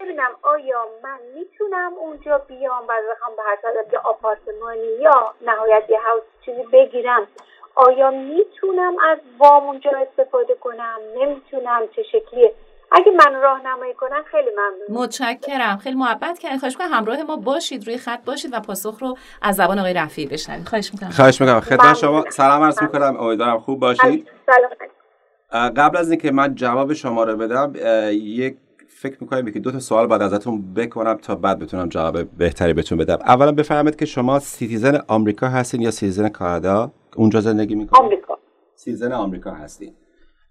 [0.00, 5.90] ببینم آیا من می‌تونم اونجا بیام و بخوام به هر صورت یه آپارتمانی یا نهایت
[5.90, 7.26] یه هاوس چیزی بگیرم
[7.74, 12.54] آیا می‌تونم از وام اونجا استفاده کنم؟ نمی‌تونم چه شکلیه؟
[12.92, 15.04] اگه من راهنمایی کنن خیلی ممنون.
[15.04, 15.76] متشکرم.
[15.76, 16.58] خیلی محبت کردین.
[16.58, 20.28] خواهش می‌کنم همراه ما باشید روی خط باشید و پاسخ رو از زبان آقای رفیعی
[20.28, 20.68] بشنوید.
[20.68, 21.10] خواهش می‌کنم.
[21.10, 21.60] خواهش می‌کنم.
[21.60, 21.94] خدمت.
[21.94, 23.16] شما سلام عرض می‌کنم.
[23.20, 24.30] امیدوارم خوب باشید.
[24.46, 24.70] سلام.
[25.76, 27.72] قبل از اینکه من جواب شما رو بدم
[28.12, 28.56] یک
[29.04, 32.98] فکر می‌کنم که دو تا سوال بعد ازتون بکنم تا بعد بتونم جواب بهتری بهتون
[32.98, 33.18] بدم.
[33.26, 38.38] اولا بفرمایید که شما citizen آمریکا هستین یا citizen کانادا؟ اونجا زندگی می‌کنید؟ آمریکا.
[38.76, 39.92] citizen آمریکا هستین.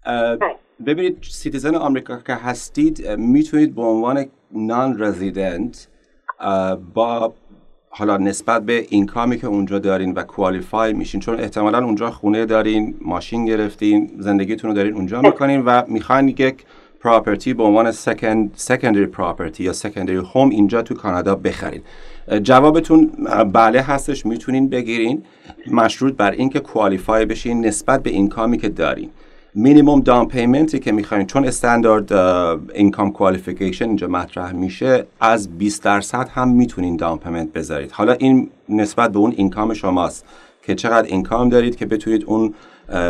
[0.06, 0.38] بله.
[0.86, 5.88] ببینید citizen آمریکا که هستید می‌تونید به عنوان non-resident
[6.94, 7.34] با
[7.88, 12.46] حالا نسبت به income ی که اونجا دارین و qualify میشین چون احتمالا اونجا خونه
[12.46, 16.64] دارین ماشین گرفتین زندگیتون رو دارین اونجا می‌کنین و می‌خواین یک
[17.04, 21.82] property به عنوان second secondary property یا secondary home اینجا تو کانادا بخرین
[22.28, 23.10] اه، جوابتون
[23.52, 25.22] بله هستش می‌تونین بگیرین.
[25.70, 29.10] مشروط بر اینکه qualify بشین نسبت به income ی که دارین.
[29.54, 32.12] minimum down payment ی که می‌خواین چون standard
[32.74, 37.92] income qualification اینجا مطرح میشه از 20 درصد هم می‌تونین down payment بذارید.
[37.92, 40.24] حالا این نسبت به اون income شماست
[40.62, 42.54] که چقدر income دارید که بتونید اون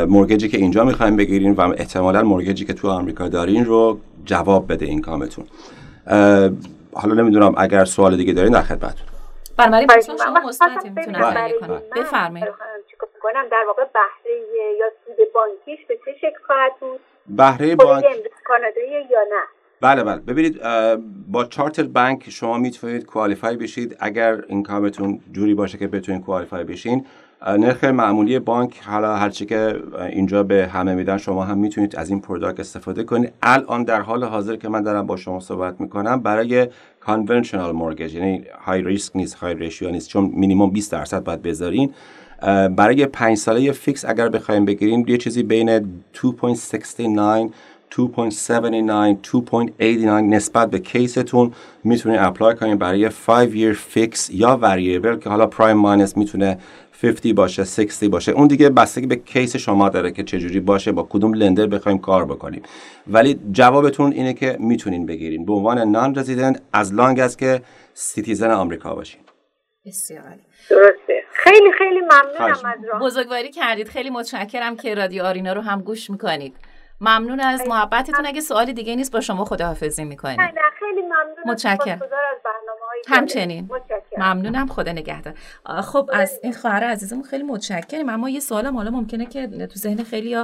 [0.08, 4.86] مورگجی که اینجا می‌خواین بگیرین و احتمالا مورگجی که تو آمریکا دارین رو جواب بده
[4.86, 5.44] اینکامتون
[6.06, 6.50] اه،
[6.92, 9.06] حالا نمی‌دونم اگر سوال دیگه دارین در خدمتتون.
[9.56, 10.26] بنابراین پاسخ می‌کنم.
[10.26, 11.70] شما مثبت می‌تونم کنم.
[11.70, 12.48] من بفرمایید.
[12.90, 14.40] چیکار کنم؟ در واقع بهره
[14.78, 18.04] یا سود بانکیش به چه شکل خواهد بود؟ بهره خود بانک
[18.44, 19.42] کانادایی یا نه؟
[19.80, 20.16] بله بله.
[20.16, 20.60] ببینید
[21.28, 23.96] با چارتر بانک شما می‌تونید کوالیفای بشید.
[24.00, 27.06] اگر اینکامتون جوری باشه که بتونید کوالیفای بشین
[27.46, 29.76] نرخ معمولی بانک حالا هرچی که
[30.10, 33.32] اینجا به همه میدن شما هم می‌تونید از این product استفاده کنید.
[33.42, 36.68] الان در حال حاضر که من دارم با شما صحبت می‌کنم برای
[37.00, 41.90] conventional mortgage یعنی high risk نیست high ratio نیست چون مینیمم 20 درصد باید بذارین.
[42.76, 47.50] برای پنج ساله fix اگر بخوایم بگیریم یه چیزی بین 2.69
[47.94, 49.82] 2.79 2.89
[50.22, 51.52] نسبت به case تون
[51.84, 56.58] می‌تونید apply کنید برای 5 year fix یا variable که حالا prime minus می‌تونه
[57.02, 58.32] 50 باشه 60 باشه.
[58.32, 62.24] اون دیگه بستگی به case شما داره که چجوری باشه با کدوم lender بخوایم کار
[62.24, 62.62] بکنیم.
[63.06, 65.44] ولی جوابتون اینه که می‌تونین بگیرین.
[65.44, 67.62] به عنوان non-resident as long as که
[67.94, 69.20] citizen آمریکا باشین.
[69.86, 70.40] بسیار عالی.
[70.70, 71.22] درسته.
[71.32, 73.00] خیلی خیلی ممنونم از راه.
[73.00, 73.88] بزرگواری کردید.
[73.88, 76.54] خیلی متشکرم که رادیو آرینا رو هم گوش می‌کنید.
[77.00, 78.26] ممنون از محبتتون.
[78.26, 80.40] اگه سوال دیگه نیست با شما خداحافظی می‌کنیم.
[80.40, 81.76] نه نه خیلی ممنونم متشکرم.
[81.76, 83.68] سپاسگزار از برنامه‌های همچنین.
[83.70, 84.22] متشکرم.
[84.22, 84.66] ممنونم.
[84.66, 85.34] خدا نگهدار.
[85.82, 88.08] خب از این خواهر عزیزمون خیلی متشکریم.
[88.08, 90.36] اما یه سوالم حالا ممکنه که تو ذهن خیلی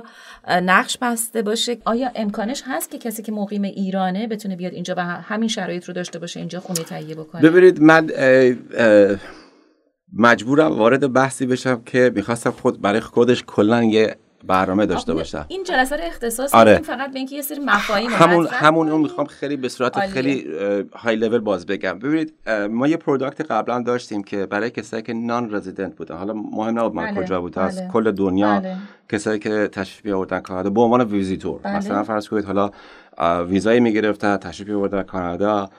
[0.48, 1.78] نقش بسته باشه.
[1.84, 5.94] آیا امکانش هست که کسی که مقیم ایرانه بتونه بیاد اینجا و همین شرایط رو
[5.94, 9.16] داشته باشه اینجا خونه تهیه بکنه؟ ببینید من اه، اه،
[10.18, 15.44] مجبورم وارد بحثی بشم که می‌خواستم خود برای خودش کلا یه برنامه داشته آه، باشم
[15.48, 16.78] این جلسه رو اختصاص آره.
[16.78, 19.00] فقط به اینکه یه سری مفاهیم همون همون اون.
[19.00, 20.12] می‌خوام خیلی به صورت عالیه.
[20.12, 20.46] خیلی
[20.94, 22.34] های لول باز بگم ببینید
[22.70, 27.14] ما یه product قبلا داشتیم که برای کسایی که non-resident بودن حالا مهم نبود من
[27.14, 27.88] بله، کجا بود از بله.
[27.88, 28.76] کل دنیا بله.
[29.08, 31.76] کسایی که تشریف بیاوردن کانادا به عنوان ویزیتور بله.
[31.76, 32.70] مثلا فرض کنید حالا
[33.18, 35.70] اه، ویزایی می‌گرفتن تشریف بیاوردن کانادا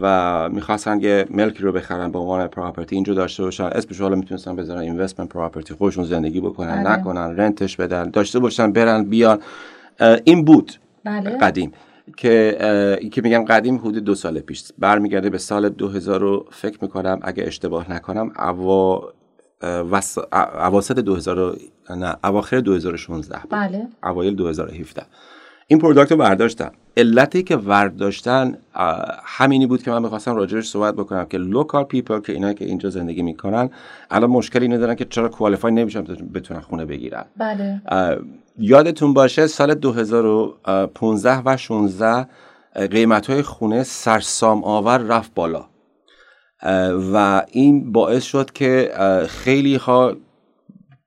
[0.00, 3.64] و می‌خواستن یه ملکی رو بخرن به عنوان property اینجا داشته باشن.
[3.64, 6.92] اسمش حالا می‌تونستن بذارن investment property خودشون زندگی بکنن بله.
[6.92, 9.38] نکنن rent ش بدن داشته باشن برن بیان.
[10.24, 10.72] این بود.
[11.04, 11.30] بله.
[11.30, 11.72] قدیم.
[12.16, 12.58] که
[13.12, 14.64] که میگم قدیم حدود دو سال پیش.
[14.78, 19.12] برمیگرده به سال 2000 رو فکر می‌کنم اگه اشتباه نکنم اوا
[19.62, 20.18] وس...
[20.32, 21.56] اواسط 2000 و-
[21.96, 23.50] نه اواخر 2016 بود.
[23.50, 23.86] بله.
[24.04, 25.02] اوایل 2017
[25.70, 30.94] این product رو برداشتن علتی که برداشتن اه، همینی بود که من می‌خواستم راجعش صحبت
[30.94, 33.70] بکنم که local people که اینا که اینجا زندگی می‌کنن
[34.10, 36.02] الان مشکلی ندارن که چرا qualify نمیشن
[36.34, 37.24] بتونن خونه بگیرن.
[37.36, 37.80] بله.
[38.58, 42.26] یادتون باشه سال 2015 و 16
[42.90, 45.64] قیمت های خونه سرسام آور رفت بالا.
[47.12, 48.92] و این باعث شد که
[49.28, 50.16] خیلی ها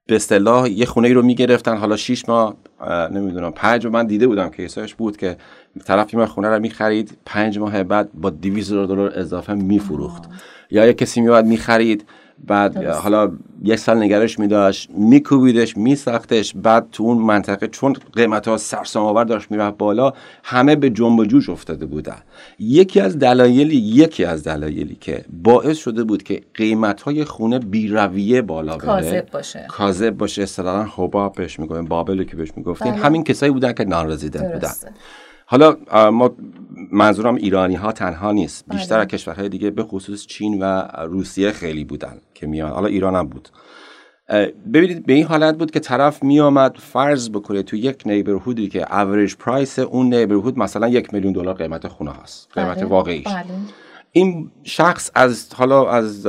[0.08, 2.56] به اصطلاح یه خونه ای رو می‌گرفتن حالا 6 ماه اه،
[2.90, 3.52] نمی‌دونم.
[3.52, 5.38] پنج من دیده بودم کیساش بود که
[5.86, 10.24] طرفی من خونه رو می‌خرید پنج ماه بعد با 200 دلار اضافه میفروخت.
[10.72, 12.06] یا یک کسی میومد می‌خرید
[12.48, 13.32] بعد حالا
[13.64, 19.24] یک سال نگرش میداشت میکوبیدش میساختش بعد تو اون منطقه چون قیمت ها سرسام آور
[19.24, 22.18] داشت می‌رفت بالا همه به جنب و جوش افتاده بودن.
[22.60, 28.42] یکی از دلایلی یکی از دلایلی که باعث شده بود که قیمت های خونه بیرویه
[28.42, 29.66] بالا بره کاذب باشه.
[29.70, 30.42] کاذب باشه.
[30.44, 33.02] اصطلاحا حباب بهش می‌گویم بابلی که بهش می‌گفتین بله.
[33.02, 34.72] همین کسایی بودن که رزیدنت بودن.
[35.54, 35.78] حالا
[36.12, 36.32] ما
[36.92, 38.78] منظورم ایرانی ها تنها نیست بله.
[38.78, 43.16] بیشتر از کشورهای دیگه به خصوص چین و روسیه خیلی بودن که میان حالا ایران
[43.16, 43.50] هم بود
[44.74, 49.36] ببینید به این حالت بود که طرف میآمد فرض بکنه تو یک نیبرهودی که اوریج
[49.36, 52.86] پرایس اون نیبرهود مثلا یک میلیون دلار قیمت خونه هست قیمت بله.
[52.86, 53.46] واقعیش بله.
[54.12, 56.28] این شخص از حالا از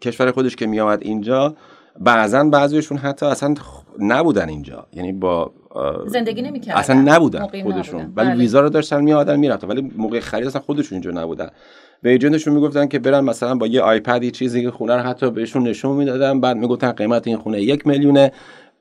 [0.00, 1.56] کشور خودش که میآمد اینجا
[2.00, 3.54] بعضا بعضیشون حتی اصلا
[3.98, 4.86] نبودن اینجا.
[4.92, 5.52] یعنی با
[6.06, 6.78] زندگی نمی‌کردن.
[6.78, 8.00] اصلا نبودن خودشون.
[8.00, 8.12] نبودن.
[8.16, 8.38] ولی بله.
[8.38, 9.68] ویزا رو داشتن میادن می‌رفتن.
[9.68, 11.48] ولی موقع خرید اصلا خودشون اینجا نبودن.
[12.02, 15.30] به ایجنتشون می‌گفتن که برن مثلا با یه آیپد یه چیزی که خونه رو حتی
[15.30, 18.32] بهشون نشون می‌دادن بعد می‌گفتن قیمت این خونه یک میلیونه.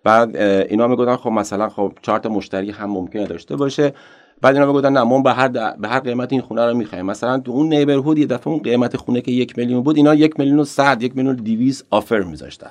[0.03, 3.93] بعد اینا می‌گفتن خب مثلا خب چهار تا مشتری هم ممکنه داشته باشه.
[4.41, 5.47] بعد اینا می‌گفتن نه ما به هر
[5.77, 8.97] به هر قیمت این خونه رو می‌خوایم مثلا تو اون نیبرهود یه دفعه اون قیمت
[8.97, 12.69] خونه که یک میلیون بود اینا یک میلیون و صد یک میلیون و آفر میذاشتن.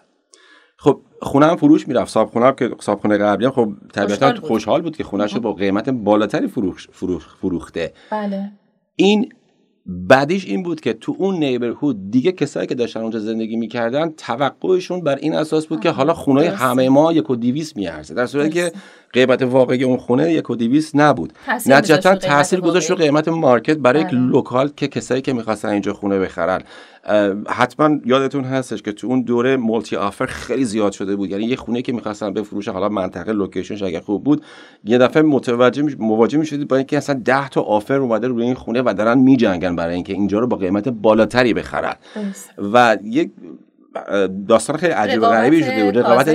[0.82, 2.10] خب خونه هم فروش می‌رفت.
[2.12, 4.48] صاحب خونه هم که صاحب خونه قبلی هم خب طبیعتا خوشحال بود.
[4.48, 7.92] خوشحال بود که خونهش با قیمت بالاتری فروش فروخ فروخته.
[8.10, 8.52] بله.
[8.96, 9.32] این
[9.86, 15.00] بعدیش این بود که تو اون neighbourhood دیگه کسایی که داشتن اونجا زندگی می‌کردن توقعشون
[15.00, 16.50] بر این اساس بود که حالا خونه.
[16.50, 18.14] همه ما یک و دیویس میارزه.
[18.14, 18.72] در صورتی که
[19.12, 21.32] قیمت واقعی اون خونه یک و دیویس نبود
[21.66, 22.96] نتیجتا تاثیر گذاشت رو.
[22.96, 24.20] قیمت مارکت برای یک بله.
[24.20, 26.60] local که کسایی که می‌خواستن اینجا خونه بخرن
[27.48, 31.56] حتما یادتون هستش که تو اون دوره multi offer خیلی زیاد شده بود یعنی یه
[31.56, 34.44] خونه که می‌خواستن بفروشن حالا منطقه location ش اگه خوب بود
[34.84, 35.96] یه دفعه متوجه.
[35.98, 39.76] مواجه می‌شدید با اینکه اصلا 10 تا offer اومده روی این خونه و دارن میجنگن
[39.76, 41.94] برای اینکه اینجا رو با قیمت بالاتری بخرن.
[42.72, 43.30] و یک
[44.48, 46.28] داستان خیلی عجیب و غریبی شده بود رقابت.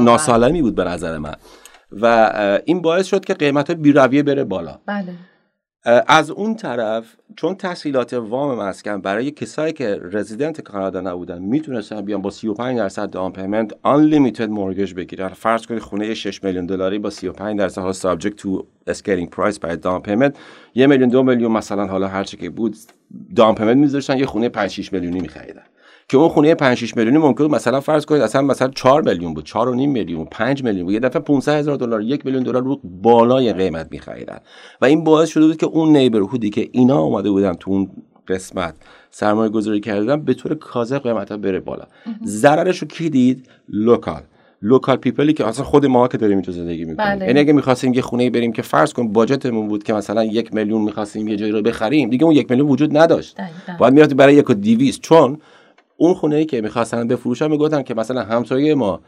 [0.00, 1.34] ناسالمی بود به نظر من
[2.00, 4.78] و این باعث شد که قیمت بیرویه بره بالا.
[4.86, 5.14] بله.
[6.06, 12.22] از اون طرف چون تسهیلات وام مسکن برای کسایی که رزیدنت کانادا نبودن می‌تونستن بیان
[12.22, 15.28] با 35 درصد down payment unlimited mortgage بگیرن.
[15.28, 19.76] فرض کنید خونه 6 میلیون دلاری با 35 درصد حالا subject to scaling price برای
[19.76, 20.36] down payment
[20.74, 22.76] یه میلیون دو میلیون مثلا حالا هر چی که بود
[23.36, 25.62] down payment میذاشتن یه خونه 5 6 میلیونی میخریدن.
[26.08, 29.44] که اون خونه 5 6 میلیونی ممکن مثلا فرض کنید اصلا مثلا 4 میلیون بود
[29.44, 32.62] 4 و نیم میلیون 5 میلیون بود یه دفعه 500 هزار دلار یک میلیون دلار
[32.62, 34.38] رو بالای قیمت می‌خریدن.
[34.80, 37.90] و این باعث شده بود که اون neighbourhood ی که اینا اومده بودن تو اون
[38.28, 38.74] قسمت
[39.10, 41.84] سرمایه گذاری کردن به طور کاذب قیمت ها بره بالا.
[42.26, 44.22] ضررش رو کی دید؟ local.
[44.62, 47.16] local people ی که اصلا خود ما که داریم اینجا زندگی می‌کنیم.
[47.16, 47.26] بله.
[47.26, 50.54] یعنی اگه می‌خواستیم یه خونه بریم که فرض کن budget مون بود که مثلا یک
[50.54, 53.36] میلیون می‌خواستیم یه جایی رو بخریم دیگه اون یک میلیون وجود نداشت.
[53.78, 55.38] باید می‌رفتی برای یک و دیویست چون
[55.96, 59.00] اون خونه ای که می‌خواستن بفروشن می‌گفتن که مثلا همسایه ما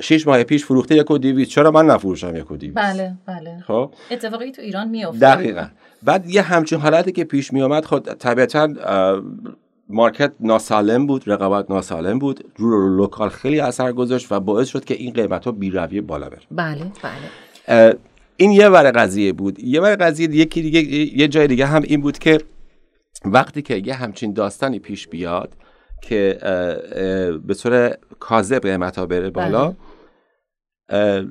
[0.00, 3.60] شش ماه پیش فروخته یک و دیویست چرا من نفروشم یک و دیویست بله بله.
[3.66, 3.90] خب.
[4.10, 5.66] اتفاقی تو ایران میفته دقیقا.
[6.02, 9.22] بعد یه همچین حالتی که پیش می آمد خود طبیعتا اه،
[9.88, 12.44] مارکت ناسالم بود رقابت ناسالم بود.
[12.56, 16.40] رو local خیلی اثر گذاشت و باعث شد که این قیمت ها بیرویه بالا بره.
[16.50, 17.96] بله بله.
[18.36, 19.58] این یه ور قضیه بود.
[19.58, 20.80] یه ور قضیه یکی دیگه
[21.18, 22.38] یه جای دیگه هم این بود که
[23.24, 25.52] وقتی که یه همچین داستانی پیش بیاد
[26.02, 26.38] که
[27.46, 29.74] به طور کاذب قیمت ها بره بالا
[30.88, 31.24] اه،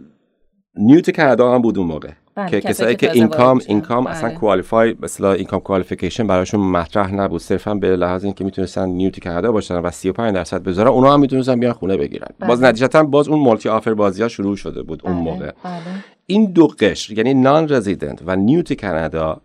[0.76, 2.08] new to کانادا هم بود اون موقع.
[2.08, 2.18] بله،
[2.50, 3.62] که کسایی که income.
[3.68, 4.38] income اصلا بله.
[4.38, 7.42] qualify مثلا income qualification براشون مطرح نبود.
[7.42, 11.20] صرفا به لحاظ اینکه می‌تونستن new to کانادا باشن و 35 درصد بذارن اونا هم
[11.20, 12.28] می‌تونستن بیان خونه بگیرن.
[12.48, 15.52] باز نتیجتا باز اون multi offer بازی ها شروع شده بود اون بله، موقع.
[15.64, 15.82] بله.
[16.30, 19.42] این دو قشر یعنی non-resident و new to کانادا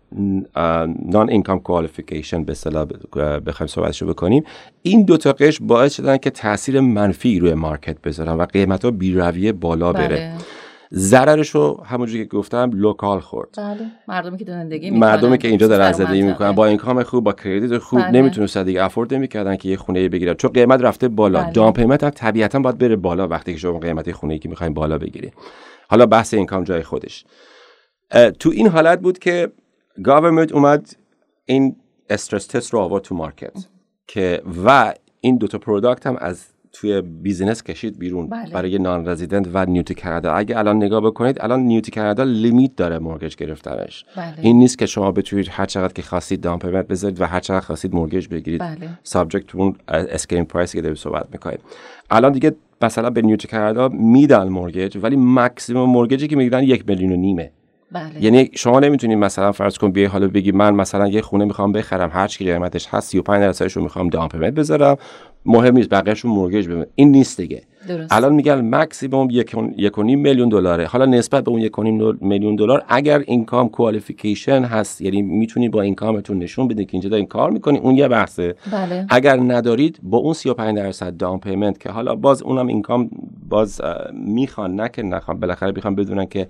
[1.05, 2.85] non-income qualification به اصطلاح
[3.45, 4.43] بخوایم صحبتشو بکنیم
[4.81, 8.91] این دو تا قشر باعث شدن که تاثیر منفی روی market بذارن و قیمت ها
[8.91, 10.07] بیرویه بالا بره.
[10.07, 10.33] بله.
[10.95, 13.49] ضررش رو همونجوری که گفتم local خورد.
[13.57, 13.91] بله.
[14.07, 15.09] مردمی که زندگی می‌کنن.
[15.09, 16.21] مردمی که اینجا دارن در زندگی.
[16.21, 16.51] می‌کنن.
[16.51, 18.11] با income خوب با credit خوب بله.
[18.11, 20.33] نمی‌تونستن دیگه afford نمی‌کردن که یه خونه بگیرن.
[20.33, 21.43] چون قیمت رفته بالا.
[21.43, 21.51] بله.
[21.51, 24.97] down payment هم طبیعتا باید بره بالا وقتی که شما قیمت خونه که می‌خواین بالا
[24.97, 25.31] بگیرین.
[25.89, 27.25] حالا بحث income جای خودش.
[28.39, 29.51] تو این حالت بود که
[30.03, 30.95] government اومد
[31.45, 31.75] این
[32.09, 33.67] stress test رو آورد تو market.
[34.07, 38.49] که و این دوتا product هم از توی business کشید بیرون بله.
[38.53, 42.75] برای non-resident و new to Canada اگه الان نگاه بکنید الان new to Canada limit
[42.75, 44.33] داره mortgage گرفتنش بله.
[44.41, 47.65] این نیست که شما بتونید هر چقدر که خواستید down payment بذارید و هر چقدر
[47.65, 48.89] خواستید mortgage بگیرید بله.
[49.03, 51.59] subject اون screen price که داریم صحبت می‌کنید
[52.11, 56.63] الان دیگه مثلا به new to Canada میدن mortgage ولی maximum mortgage ی که می‌گیرن
[56.63, 57.51] یک میلیون و نیمه
[57.91, 58.23] بله.
[58.23, 62.09] یعنی شما نمی‌تونید مثلا فرض کن بیای حالا بگی من مثلا یه خونه می‌خوام بخرم
[62.13, 64.97] هر چی قیمتش هست 35 درصدش رو می‌خوام down payment بذارم
[65.45, 68.13] مهم نیست بقیه‌شون mortgage ببین این نیست دیگه درست.
[68.13, 69.27] الان میگن مکسیمم
[69.77, 71.79] یک و نیم میلیون دلاره حالا نسبت به اون یک
[72.21, 77.09] میلیون دلار اگر income qualification هست یعنی می‌تونید با income تون نشون بدید که اینجا
[77.09, 79.05] دارین کار می‌کنید اون یه بحثه بله.
[79.09, 83.09] اگر ندارید با اون 35 درصد down payment که حالا باز اونم income
[83.49, 83.81] باز
[84.13, 86.47] می‌خوان نه که نخوان بالاخره می‌خوان بدونن که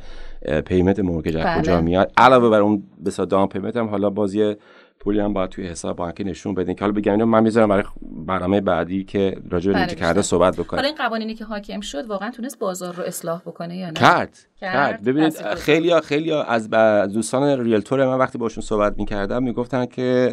[0.65, 1.61] payment mortgage بله.
[1.61, 4.57] کجا میاد علاوه بر اون به down payment هم حالا باز یه
[5.03, 6.75] پولی هم باید توی حساب بانکی نشون بدین.
[6.75, 10.79] که حالا بگم من می‌ذارم برای برنامه بعدی که راجع به بله، کرده صحبت بکنیم.
[10.79, 14.37] حالا این قوانینی که حاکم شد واقعا تونست بازار رو اصلاح بکنه یا نه؟ کرد
[14.61, 16.69] کرد ببینید خیلی خیلی از
[17.13, 20.29] دوستان realtor من وقتی باشون صحبت می‌کردم می‌گفتن که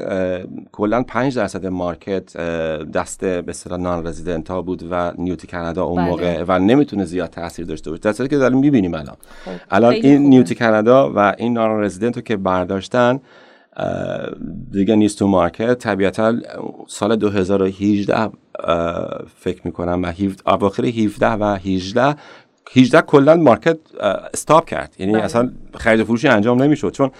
[0.72, 2.36] کلا 5 درصد market
[2.94, 6.10] دست به اصطلاح نان رزیدنت ها بود و نیوتی کانادا اون بله.
[6.10, 8.02] موقع و نمی‌تونه زیاد تاثیر داشته باشه.
[8.02, 9.16] در که داریم می‌بینیم الان.
[9.44, 13.20] خب، الان این نیوتی کانادا و این نان رزیدنت رو که برداشتن
[14.72, 15.74] دیگه نیست تو مارکت.
[15.78, 16.34] طبیعتا
[16.86, 18.30] سال 2018
[19.36, 20.12] فکر می‌کنم و
[20.46, 22.16] اواخر 17 و 18
[22.76, 23.78] 18 کلا مارکت
[24.34, 24.94] استاپ کرد.
[24.98, 25.22] یعنی بله.
[25.22, 26.90] اصلا خرید و فروشی انجام نمی‌شد.
[26.90, 27.10] چون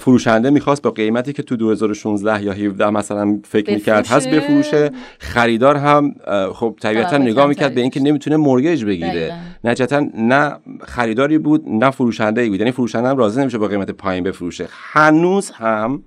[0.00, 5.76] فروشنده می‌خواست با قیمتی که تو 2016 یا 17 مثلا فکر می‌کرد هست بفروشه خریدار
[5.76, 6.14] هم
[6.52, 9.34] خب طبیعتا نگاه می‌کرد به اینکه نمی‌تونه مورگیج بگیره.
[9.64, 12.58] نجتا نه خریداری بود نه فروشنده بود.
[12.58, 14.68] یعنی فروشنده هم راضی نمیشه با قیمت پایین بفروشه.
[14.70, 16.02] هنوز هم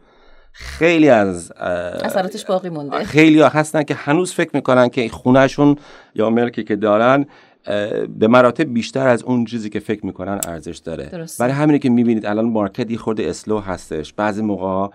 [0.52, 3.04] خیلی از اثراتش باقی مونده.
[3.04, 5.76] خیلی ها هستن که هنوز فکر می‌کنن که خونهشون
[6.16, 7.26] یا ملکی که دارن
[8.20, 12.26] به مراتب بیشتر از اون چیزی که فکر می‌کنن ارزش داره برای همینه که می‌بینید
[12.26, 14.88] الان مارکت یه خورده اسلو هستش بعضی موقع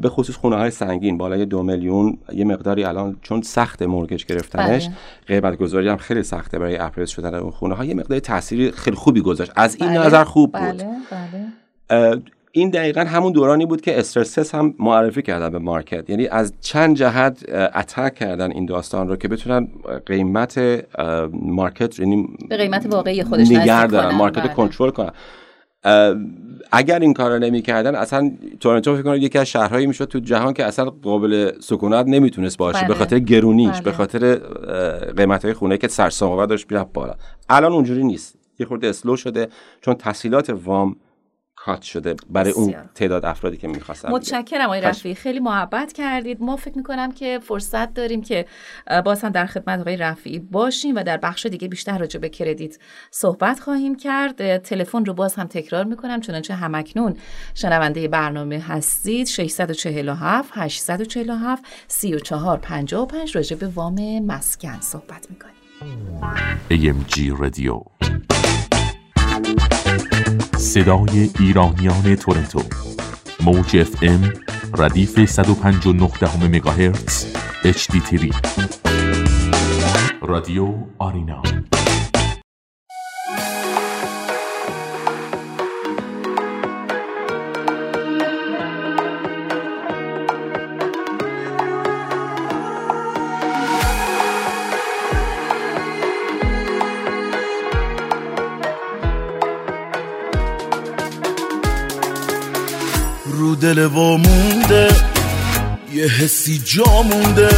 [0.00, 4.86] به خصوص خونه های سنگین بالای دو میلیون یه مقداری الان چون سخت mortgage گرفتنش
[4.86, 4.94] بله.
[5.26, 8.96] قیمت گذاری هم خیلی سخته برای appraise شدن اون خونه ها یه مقداری تاثیری خیلی
[8.96, 10.06] خوبی گذاشت از این بله.
[10.06, 10.86] نظر خوب بود بله.
[11.88, 12.22] بله.
[12.54, 16.52] این دقیقا همون دورانی بود که stress test هم معرفی کردن به market یعنی از
[16.60, 19.68] چند جهت attack کردن این داستان رو که بتونن
[20.06, 20.84] قیمت
[21.32, 24.54] market یعنی به قیمت واقعی خودش نگه دارن market رو بله.
[24.54, 25.12] کنترل کنن
[26.72, 30.54] اگر این کار رو نمی‌کردن اصلا تورنتو فکر کنم یکی از شهرهایی می‌شد تو جهان
[30.54, 32.88] که اصلا قابل سکونت نمی‌تونست باشه بله.
[32.88, 33.80] به خاطر گرونیش بله.
[33.80, 34.34] به خاطر
[35.16, 37.14] قیمت های خونه که سرسام داشت می‌رفت بالا
[37.48, 39.48] الان اونجوری نیست یه خورده اسلو شده
[39.80, 40.96] چون تحصیلات وام
[41.64, 46.42] کات شده برای اون تعداد افرادی که می‌خواستن متشکرم آقای رفیعی خیلی محبت کردید.
[46.42, 48.46] ما فکر می‌کنم که فرصت داریم که
[49.04, 52.78] باز هم در خدمت آقای رفیعی باشیم و در بخش دیگه بیشتر راجع به کردیت
[53.10, 54.58] صحبت خواهیم کرد.
[54.58, 57.16] تلفن رو باز هم تکرار می‌کنم چنانچه همکنون
[57.54, 59.26] شنونده برنامه هستید.
[59.26, 65.52] 647 847 34 55 راجع به وام مسکن صحبت می‌کنیم.
[66.70, 67.82] AMG رادیو
[70.56, 72.62] صدای ایرانیان تورنتو.
[73.40, 74.32] موج اف ام
[74.78, 76.10] ردیف 159
[76.52, 77.26] مگاهرتز
[77.64, 78.34] HD3
[80.22, 81.42] رادیو آرینا.
[103.54, 104.88] دل مونده
[105.94, 107.48] یه حسی جا مونده.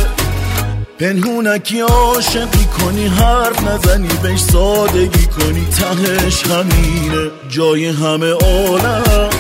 [0.99, 5.67] پنهونکی عاشقی کنی حرف نزنی بهش سادگی کنی.
[5.67, 9.31] تهش همینه جای همه عالم.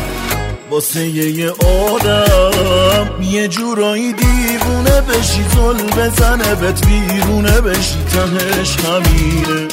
[0.71, 5.45] واسه یه آدم یه جورایی دیوونه بشی.
[5.55, 7.97] زل بزنه بهت بیرونه بشی.
[8.13, 9.69] تهش همینه.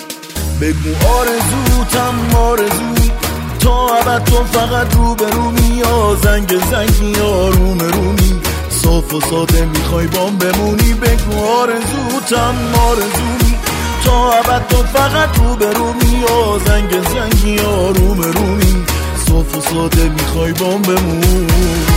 [0.62, 3.12] بگو آرزوتم آرزو
[3.62, 5.26] تا ابد تو فقط رو به
[5.76, 6.18] یا.
[6.24, 8.41] زنگ زنگی یا روم رومی.
[8.70, 10.93] صاف و ساده می‌خوای بام بمونی.
[10.93, 12.55] بگو آرزوتم
[12.89, 13.55] آرزومی.
[14.05, 16.59] تا ابد تو فقط رو به یا.
[16.66, 18.86] زنگ زنگی یا روم رومی.
[19.28, 21.91] صاف و ساده می‌خوای بام بمونی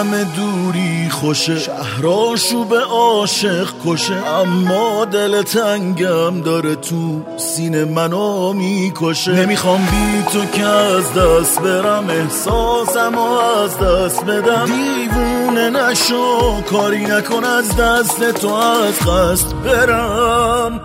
[0.00, 1.58] غم دوری خوشه.
[1.58, 4.26] شهراشو به عاشق کشه.
[4.26, 9.32] اما دل تنگم داره تو سینه منو می‌کشه.
[9.32, 12.10] نمی‌خوام بی تو که از دست برم.
[12.10, 14.66] احساسم و از دست بدم.
[14.66, 16.62] دیوونه نشو.
[16.62, 20.80] کاری نکن از دست تو از قصد برم.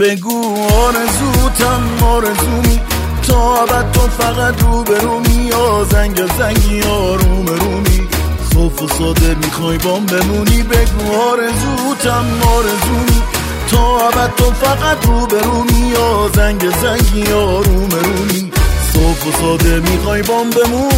[0.00, 2.80] بگو آرزوتم آرزومی
[3.22, 8.08] تا تو فقط رو رومی یا زنگ زنگی آروم رومی
[8.54, 10.62] صاف و ساده می‌خوای بام بمونی.
[10.62, 12.24] بگو آرزوتم
[12.56, 13.22] آرزومی
[13.70, 18.52] تا تو فقط رو رومی یا زنگ زنگی آروم رومی
[18.94, 20.90] صاف و ساده می‌خوای بام بمونی.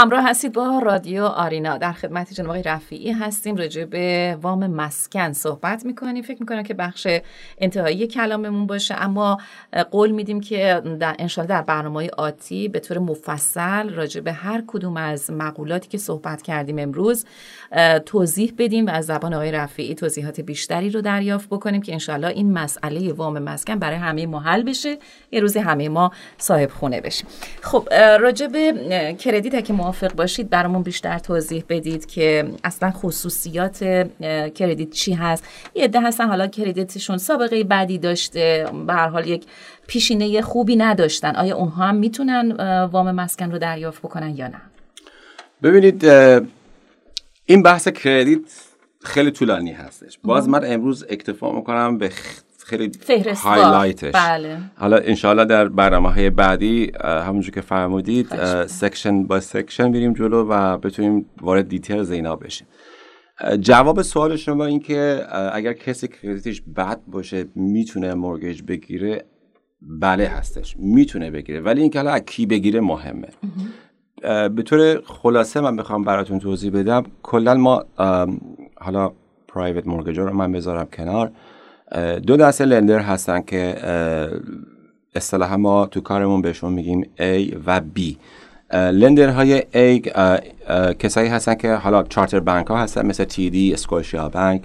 [0.00, 1.78] همراه هستید با رادیو آرینا.
[1.78, 3.56] در خدمت جناب آقای رفیعی هستیم.
[3.56, 6.22] راجع به وام مسکن صحبت می‌کنیم.
[6.22, 7.06] فکر می‌کنم که بخش
[7.58, 8.94] انتهایی کلاممون باشه.
[8.94, 9.38] اما
[9.90, 11.16] قول میدیم که در
[11.48, 16.78] در برنامه آتی به طور مفصل راجع به هر کدوم از مقولاتی که صحبت کردیم
[16.78, 17.24] امروز
[18.06, 22.52] توضیح بدیم و از زبان آقای رفیعی توضیحات بیشتری رو دریافت بکنیم که انشالله این
[22.52, 24.98] مسئله وام مسکن برای همه ما حل بشه.
[25.32, 27.26] یه روزی همه ما صاحب خونه بشیم.
[27.62, 27.88] خب
[28.20, 28.72] راجع به
[29.18, 33.78] کردیت که موافق باشید برامون بیشتر توضیح بدید که اصلا خصوصیات
[34.54, 35.44] کردیت چی هست.
[35.74, 39.44] یه عده هستن حالا کردیتشون سابقه بعدی داشته به هر حال یک
[39.86, 41.36] پیشینه خوبی نداشتن.
[41.36, 42.52] آیا اونها هم می‌تونن
[42.84, 44.60] وام مسکن رو دریافت بکنن یا نه؟
[45.62, 46.04] ببینید
[47.50, 48.40] این بحث کردیت
[49.02, 50.18] خیلی طولانی هستش.
[50.24, 52.10] باز من امروز اکتفا می‌کنم به
[52.66, 52.92] خیلی
[53.36, 54.58] highlight ش بله.
[54.76, 58.26] حالا انشاءالله در برنامه های بعدی همونجور که فرمودید
[58.66, 62.66] section با section بریم جلو و بتونیم وارد details اینا بشیم.
[63.60, 69.24] جواب سوال شما این که اگر کسی credit ش بد باشه می‌تونه mortgage بگیره؟
[69.82, 70.76] بله هستش.
[70.78, 71.60] می‌تونه بگیره.
[71.60, 73.28] ولی اینکه حالا کی بگیره مهمه.
[74.56, 77.04] به طور خلاصه من بخوام براتون توضیح بدم.
[77.22, 77.84] کلا ما
[78.80, 79.12] حالا
[79.48, 81.30] private mortgage رو من بذارم کنار.
[82.26, 83.76] دو دسته lender هستن که
[85.14, 88.00] اصطلاحا ما تو کارمون بهشون میگیم A و B.
[88.74, 90.08] lender های A
[90.98, 94.62] کسایی هستن که حالا charter bank ها هستن مثل TD، Scotiabank،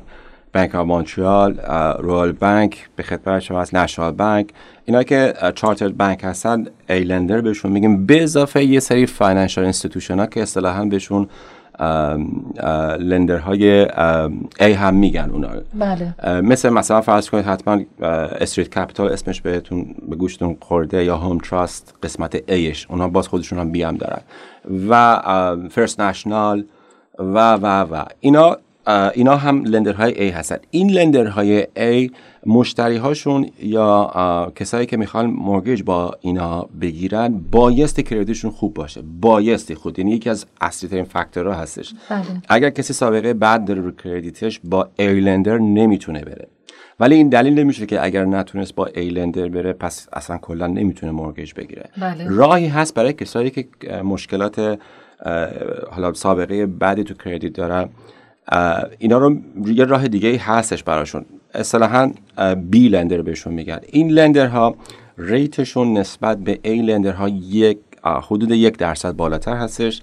[0.56, 1.60] Bank of Montreal،
[2.00, 4.50] Royal Bank به خدمت شما از National Bank
[4.86, 8.06] اینا که charter bank هستن A lender بهشون میگیم.
[8.06, 11.28] به اضافه یه سری financial institution ها که اصطلاحا بهشون
[13.00, 13.88] lender
[14.60, 15.50] های A هم میگن اونا.
[15.74, 16.42] بله.
[16.42, 21.94] مثل مثلا فرض کنید حتما Street Capital اسمش بهتون به گوشتون خورده یا Home Trust
[22.04, 24.22] قسمت A ش اونا باز خودشون هم B هم دارن.
[24.90, 25.22] و
[25.70, 26.66] First National
[27.20, 28.06] و و و.
[28.20, 28.58] اینا
[28.88, 30.58] اینا هم lender های A هستن.
[30.72, 32.12] این lender های A
[32.46, 39.02] مشتری هاشون یا کسایی که می‌خوان mortgage با اینا بگیرن بایستی credit شون خوب باشه.
[39.22, 41.94] بایستی خود یعنی یکی از اصلی ترین فاکتورها هستش.
[42.10, 42.22] بله.
[42.50, 46.48] اگر کسی سابقه بد داره رو کردیتش با ایلندر نمی‌تونه بره.
[47.00, 51.54] ولی این دلیل نمیشه که اگر نتونست با ایلندر بره پس اصلا کلا نمی‌تونه مورگیج
[51.54, 51.90] بگیره.
[51.98, 52.28] بله.
[52.30, 53.68] راهی هست برای کسایی که
[54.04, 54.80] مشکلات
[55.92, 57.90] حالا سابقه بعدی تو کردیت دارن.
[59.00, 59.36] اینا رو
[59.66, 61.26] یه راه دیگه هستش براشون.
[61.54, 62.12] اصطلاحا
[62.70, 63.80] بی لندر بهشون میگن.
[63.92, 64.76] این لندرها
[65.18, 70.02] ریتشون نسبت به ای لندرها یک حدود یک درصد بالاتر هستش.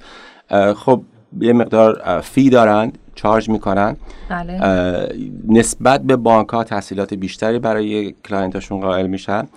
[0.76, 1.03] خب
[1.40, 3.97] یه مقدار fee دارن charge می‌کنن.
[4.28, 5.09] بله.
[5.49, 9.49] نسبت به بانک ها تسهیلات بیشتری برای client اشون قائل میشن.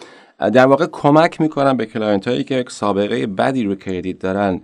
[0.54, 4.62] در واقع کمک می‌کنن به client هایی که سابقه بدی رو credit دارن.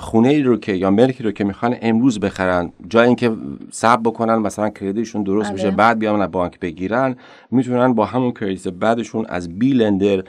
[0.00, 3.32] خونه ای رو که یا ملکی رو که می‌خوان امروز بخرن جای اینکه
[3.70, 5.76] صبر بکنن مثلا credit شون درست بشه بله.
[5.76, 7.16] بعد بیان بانک بگیرن
[7.50, 10.22] می‌تونن با همون credit بدشون از B lender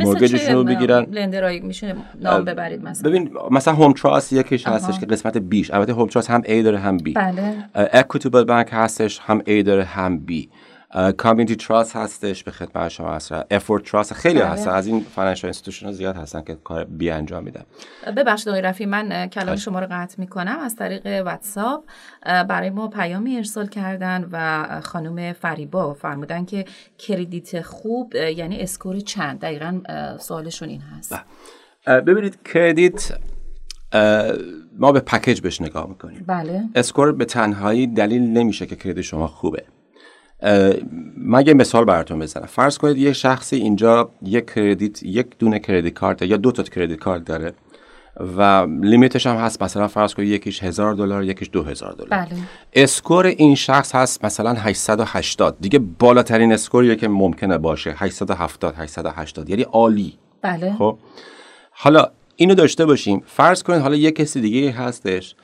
[0.00, 1.06] mortgage شون رو بگیرن.
[1.10, 5.47] lender ایی میشه نام ببرید مثلا؟ ببین مثلا Home Trust یکیش هستش که قسمت B
[5.47, 7.12] ش البته Home Trust هم A داره هم B.
[7.14, 7.54] بله.
[7.74, 10.32] Equitable Bank هستش هم A داره هم B.
[11.16, 13.32] Community Trust هستش به خدمت شما هست.
[13.50, 14.48] Effort Trust خیلی بله.
[14.48, 14.70] هستن.
[14.70, 17.62] از این financial institution زیاد هستن که کار B انجام میدن.
[18.16, 20.58] ببخشید آقای رفی من کلام شما رو قطع می‌کنم.
[20.58, 21.84] از طریق واتساپ
[22.22, 26.64] برای ما پیامی ارسال کردن و خانم فریبا فرمودن که
[26.98, 29.40] credit خوب یعنی score چند.
[29.40, 29.80] دقیقا
[30.18, 31.14] سوالشون این هست.
[31.86, 33.12] ببینید credit
[34.78, 36.24] ما به package بهش نگاه می‌کنیم.
[36.26, 36.62] بله.
[36.74, 39.64] score به تنهایی دلیل نمیشه که credit شما خوبه.
[41.16, 42.46] من یه مثال براتون بزنم.
[42.46, 46.98] فرض کنید یه شخصی اینجا یک credit یک دونه credit card یا دو تا credit
[46.98, 47.52] card داره
[48.36, 52.08] و limit ش هم هست مثلا فرض کنید یکیش هزار دلار یکیش دو هزار دلار.
[52.08, 52.28] بله.
[52.72, 59.50] score این شخص هست مثلا 880 دیگه بالاترین score یه که ممکنه باشه 870 880
[59.50, 60.18] یعنی عالی.
[60.42, 60.74] بله.
[60.78, 60.98] خب؟
[61.70, 63.22] حالا اینو داشته باشیم.
[63.26, 65.34] فرض کنید حالا یه کسی دیگه هستش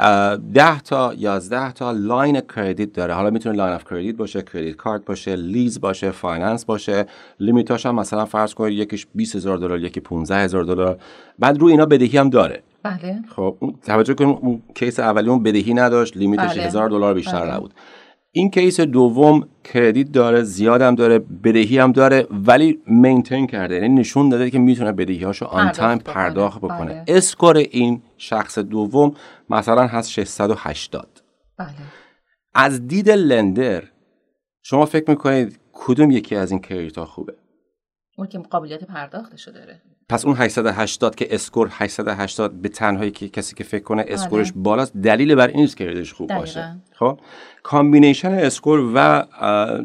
[0.00, 3.14] اه، ده تا یازده تا line credit داره.
[3.14, 7.06] حالا می‌تونه line of credit باشه credit card باشه lease باشه finance باشه.
[7.40, 10.98] limit اش هم مثلا فرض کنید یکیش 20 هزار دلار یکی 15 هزار دلار.
[11.38, 12.62] بعد روی اینا بدهی هم داره.
[12.82, 13.22] بله.
[13.36, 16.62] خب توجه کنیم اون case اولی اون بدهی نداشت limitش بله.
[16.62, 17.54] هزار دلار بیشتر بله.
[17.54, 17.74] نبود.
[18.32, 23.74] این case دوم credit داره زیاد هم داره بدهی هم داره ولی maintain کرده.
[23.74, 25.98] یعنی نشون داده که می‌تونه بدهیاشو on time.
[25.98, 26.84] پرداخت بکنه.
[26.84, 27.04] بله.
[27.08, 29.14] score این شخص دوم
[29.50, 31.22] مثلا هست 680
[31.58, 31.68] بله.
[32.54, 33.84] از دید lender
[34.62, 37.34] شما فکر می‌کنید کدوم یکی از این credit ها خوبه؟
[38.18, 39.82] اون که قابلیت پرداختشو داره.
[40.08, 44.96] پس اون 880 که score 880 به تنهایی که کسی که فکر کنه scoreش بالاست
[44.96, 46.40] دلیل بر این نیست که creditش خوب دقیقاً.
[46.40, 46.76] باشه.
[46.92, 47.20] خب؟
[47.68, 49.24] combination score و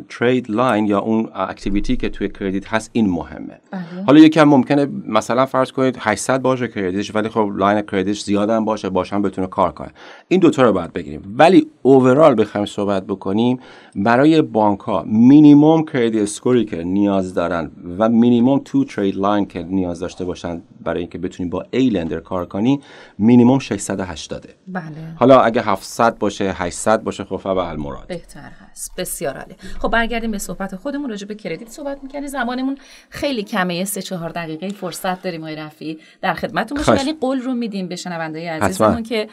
[0.10, 3.60] trade line یا اون activity که توی credit هست این مهمه.
[3.72, 3.82] بله.
[4.08, 8.66] حالا یکم ممکنه مثلا فرض کنید 800 باشه creditش ولی خب line creditش زیاد هم
[8.66, 9.92] باشه باشه هم بتونه کار کنه.
[10.28, 11.36] این دوتا رو باید بگیریم.
[11.38, 13.60] ولی overall بخوایم صحبت بکنیم
[13.96, 19.64] برای بانک ها minimum credit scoreی که نیاز دارن و مینیموم تو trade line که
[19.64, 22.80] نیاز داشته باشن برای اینکه بتونی با A lender کار کنی
[23.18, 24.84] مینیموم 680 بله.
[25.16, 27.38] حالا اگه 700 باشه 800 باشه خب
[27.74, 28.96] المراد بهتر هست.
[28.98, 29.56] بسیار عالی.
[29.80, 31.10] خب برگردیم به صحبت خودمون.
[31.10, 32.78] راجع به credit صحبت می‌کنیم زمانمون
[33.10, 33.86] خیلی کمه.
[33.86, 36.00] سه چهار دقیقه فرصت داریم آقای رفیعی.
[36.22, 36.94] در خدمتتون باشیم.
[36.94, 38.48] ولی قول رو میدیم به شنوندهای.
[38.48, 39.28] عزیزمون که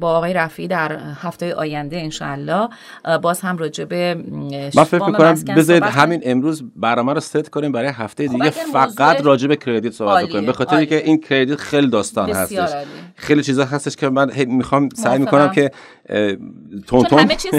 [0.00, 2.68] با آقای رفیعی در هفته آینده انشاءالله
[3.22, 4.14] باز هم راجع به
[4.74, 9.20] من فکر می‌کنم بذارید همین امروز برنامه رو ست کنیم برای هفته دیگه اگر فقط
[9.20, 10.46] راجع به credit صحبت بکنیم.
[10.46, 10.96] به خاطر که.
[11.04, 12.70] این credit خیلی داستان هستش.
[13.14, 15.18] خیلی چیزا هستش که من می‌خوام سعی.
[15.18, 15.70] می‌کنم که
[16.86, 17.54] تون چون همه چیز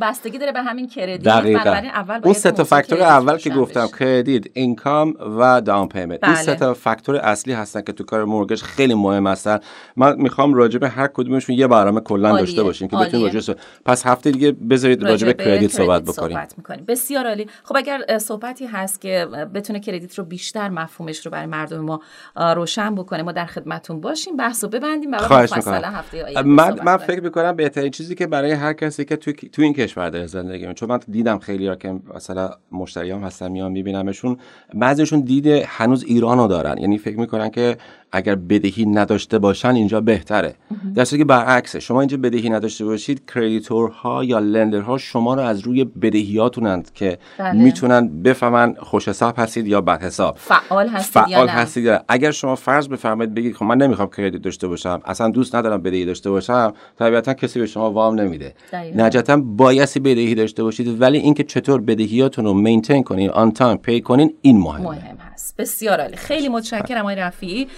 [0.00, 1.22] بستگی داره به همین credit.
[1.22, 1.70] دقیقا.
[1.70, 3.88] اول اون سه تا فاکتور اول که گفتم.
[3.98, 6.42] credit income و down payment این بله.
[6.42, 9.58] سه تا فاکتور اصلی هستن که تو کار mortgage خیلی مهم هستن.
[9.96, 13.26] من می‌خوام راجع به هر کدومشون یه برنامه کلا داشته باشیم که بتونیم.
[13.26, 16.38] راجع پس هفته دیگه بذارید راجع به کردیت صحبت بکنیم.
[16.56, 16.84] می‌کنیم.
[16.88, 17.46] بسیار عالی.
[17.64, 22.00] خب اگر صحبتی هست که بتونه کردیت رو بیشتر مفهومش رو برای مردم ما
[22.36, 24.36] روشن بکنه ما در خدمتتون باشیم.
[24.36, 25.84] بحث رو ببندیم می‌کنم.
[25.84, 26.96] هفته آینده من من.
[26.96, 30.58] فکر می‌کنم بهترین چیزی که برای هر کسی که تو, تو این کشور داره زندگی
[30.58, 34.36] می‌کنه چون من دیدم خیلی ها که مثلا مشتریام هستن میان میبینمشون
[34.74, 36.78] بعضیشون دیده هنوز ایرانو دارن.
[36.78, 37.76] یعنی فکر می‌کنن که
[38.12, 40.54] اگر بدهی نداشته باشن اینجا بهتره.
[40.94, 45.40] در که برعکسه شما اینجا بدهی نداشته باشید creditor ها یا lender ها شما رو
[45.40, 47.52] از روی بدهیاتونه که بله.
[47.52, 50.36] می‌تونن بفهمن خوش حساب هستید یا بد حساب.
[50.38, 51.52] فعال هستید یا فعال نه.
[51.52, 52.04] هستید یا.
[52.08, 56.04] اگر شما فرض بفرمایید بگید خب من نمی‌خوام credit داشته باشم اصلا دوست ندارم بدهی
[56.04, 58.54] داشته باشم طبیعتا کسی به شما وام نمیده.
[58.96, 64.00] نتیجتا بایستی بدهی داشته باشید ولی اینکه چطور بدهیاتون رو maintain کنین on time pay
[64.00, 67.68] کنین این مهمه مهم هست بسیار عالی خیلی متشکرم آقای رفیعی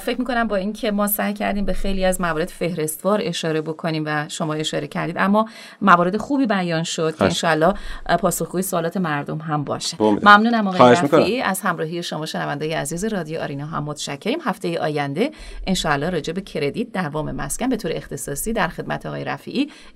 [0.00, 4.28] فکر می‌کنم با اینکه ما سعی کردیم به خیلی از موارد فهرستوار اشاره بکنیم و
[4.28, 5.48] شما اشاره کردید اما
[5.82, 7.30] موارد خوبی بیان شد که خواهش.
[7.30, 7.74] انشالله
[8.06, 9.96] اه، پاسخگوی سوالات مردم هم باشه.
[10.02, 10.92] ممنونم آقای.
[10.92, 15.30] رفیعی از همراهی شما شنونده عزیز رادیو آرینا هم متشکریم هفته آینده
[15.66, 19.43] انشالله راجع به کردیت در وام مسکن به طور اختصاصی در خدمت آقای رفیعی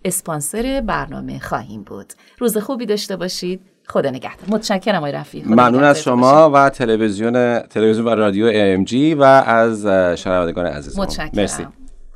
[0.04, 2.12] اسپانسر برنامه خواهیم بود.
[2.38, 3.60] روز خوبی داشته باشید.
[3.88, 4.48] خدا نگهدار.
[4.48, 9.22] متشکرم آقای رفیعی خدا ممنون از شما و تلویزیون تلویزیون و رادیو ام جی و
[9.22, 9.86] از
[10.20, 11.30] شنوندگان عزیز متشکرم.
[11.34, 11.66] مرسی.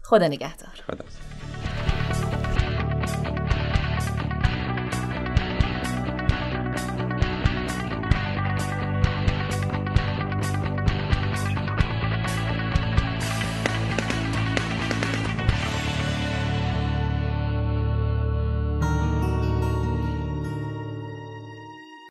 [0.03, 0.71] خدا نگهدار.
[0.87, 1.05] خدا.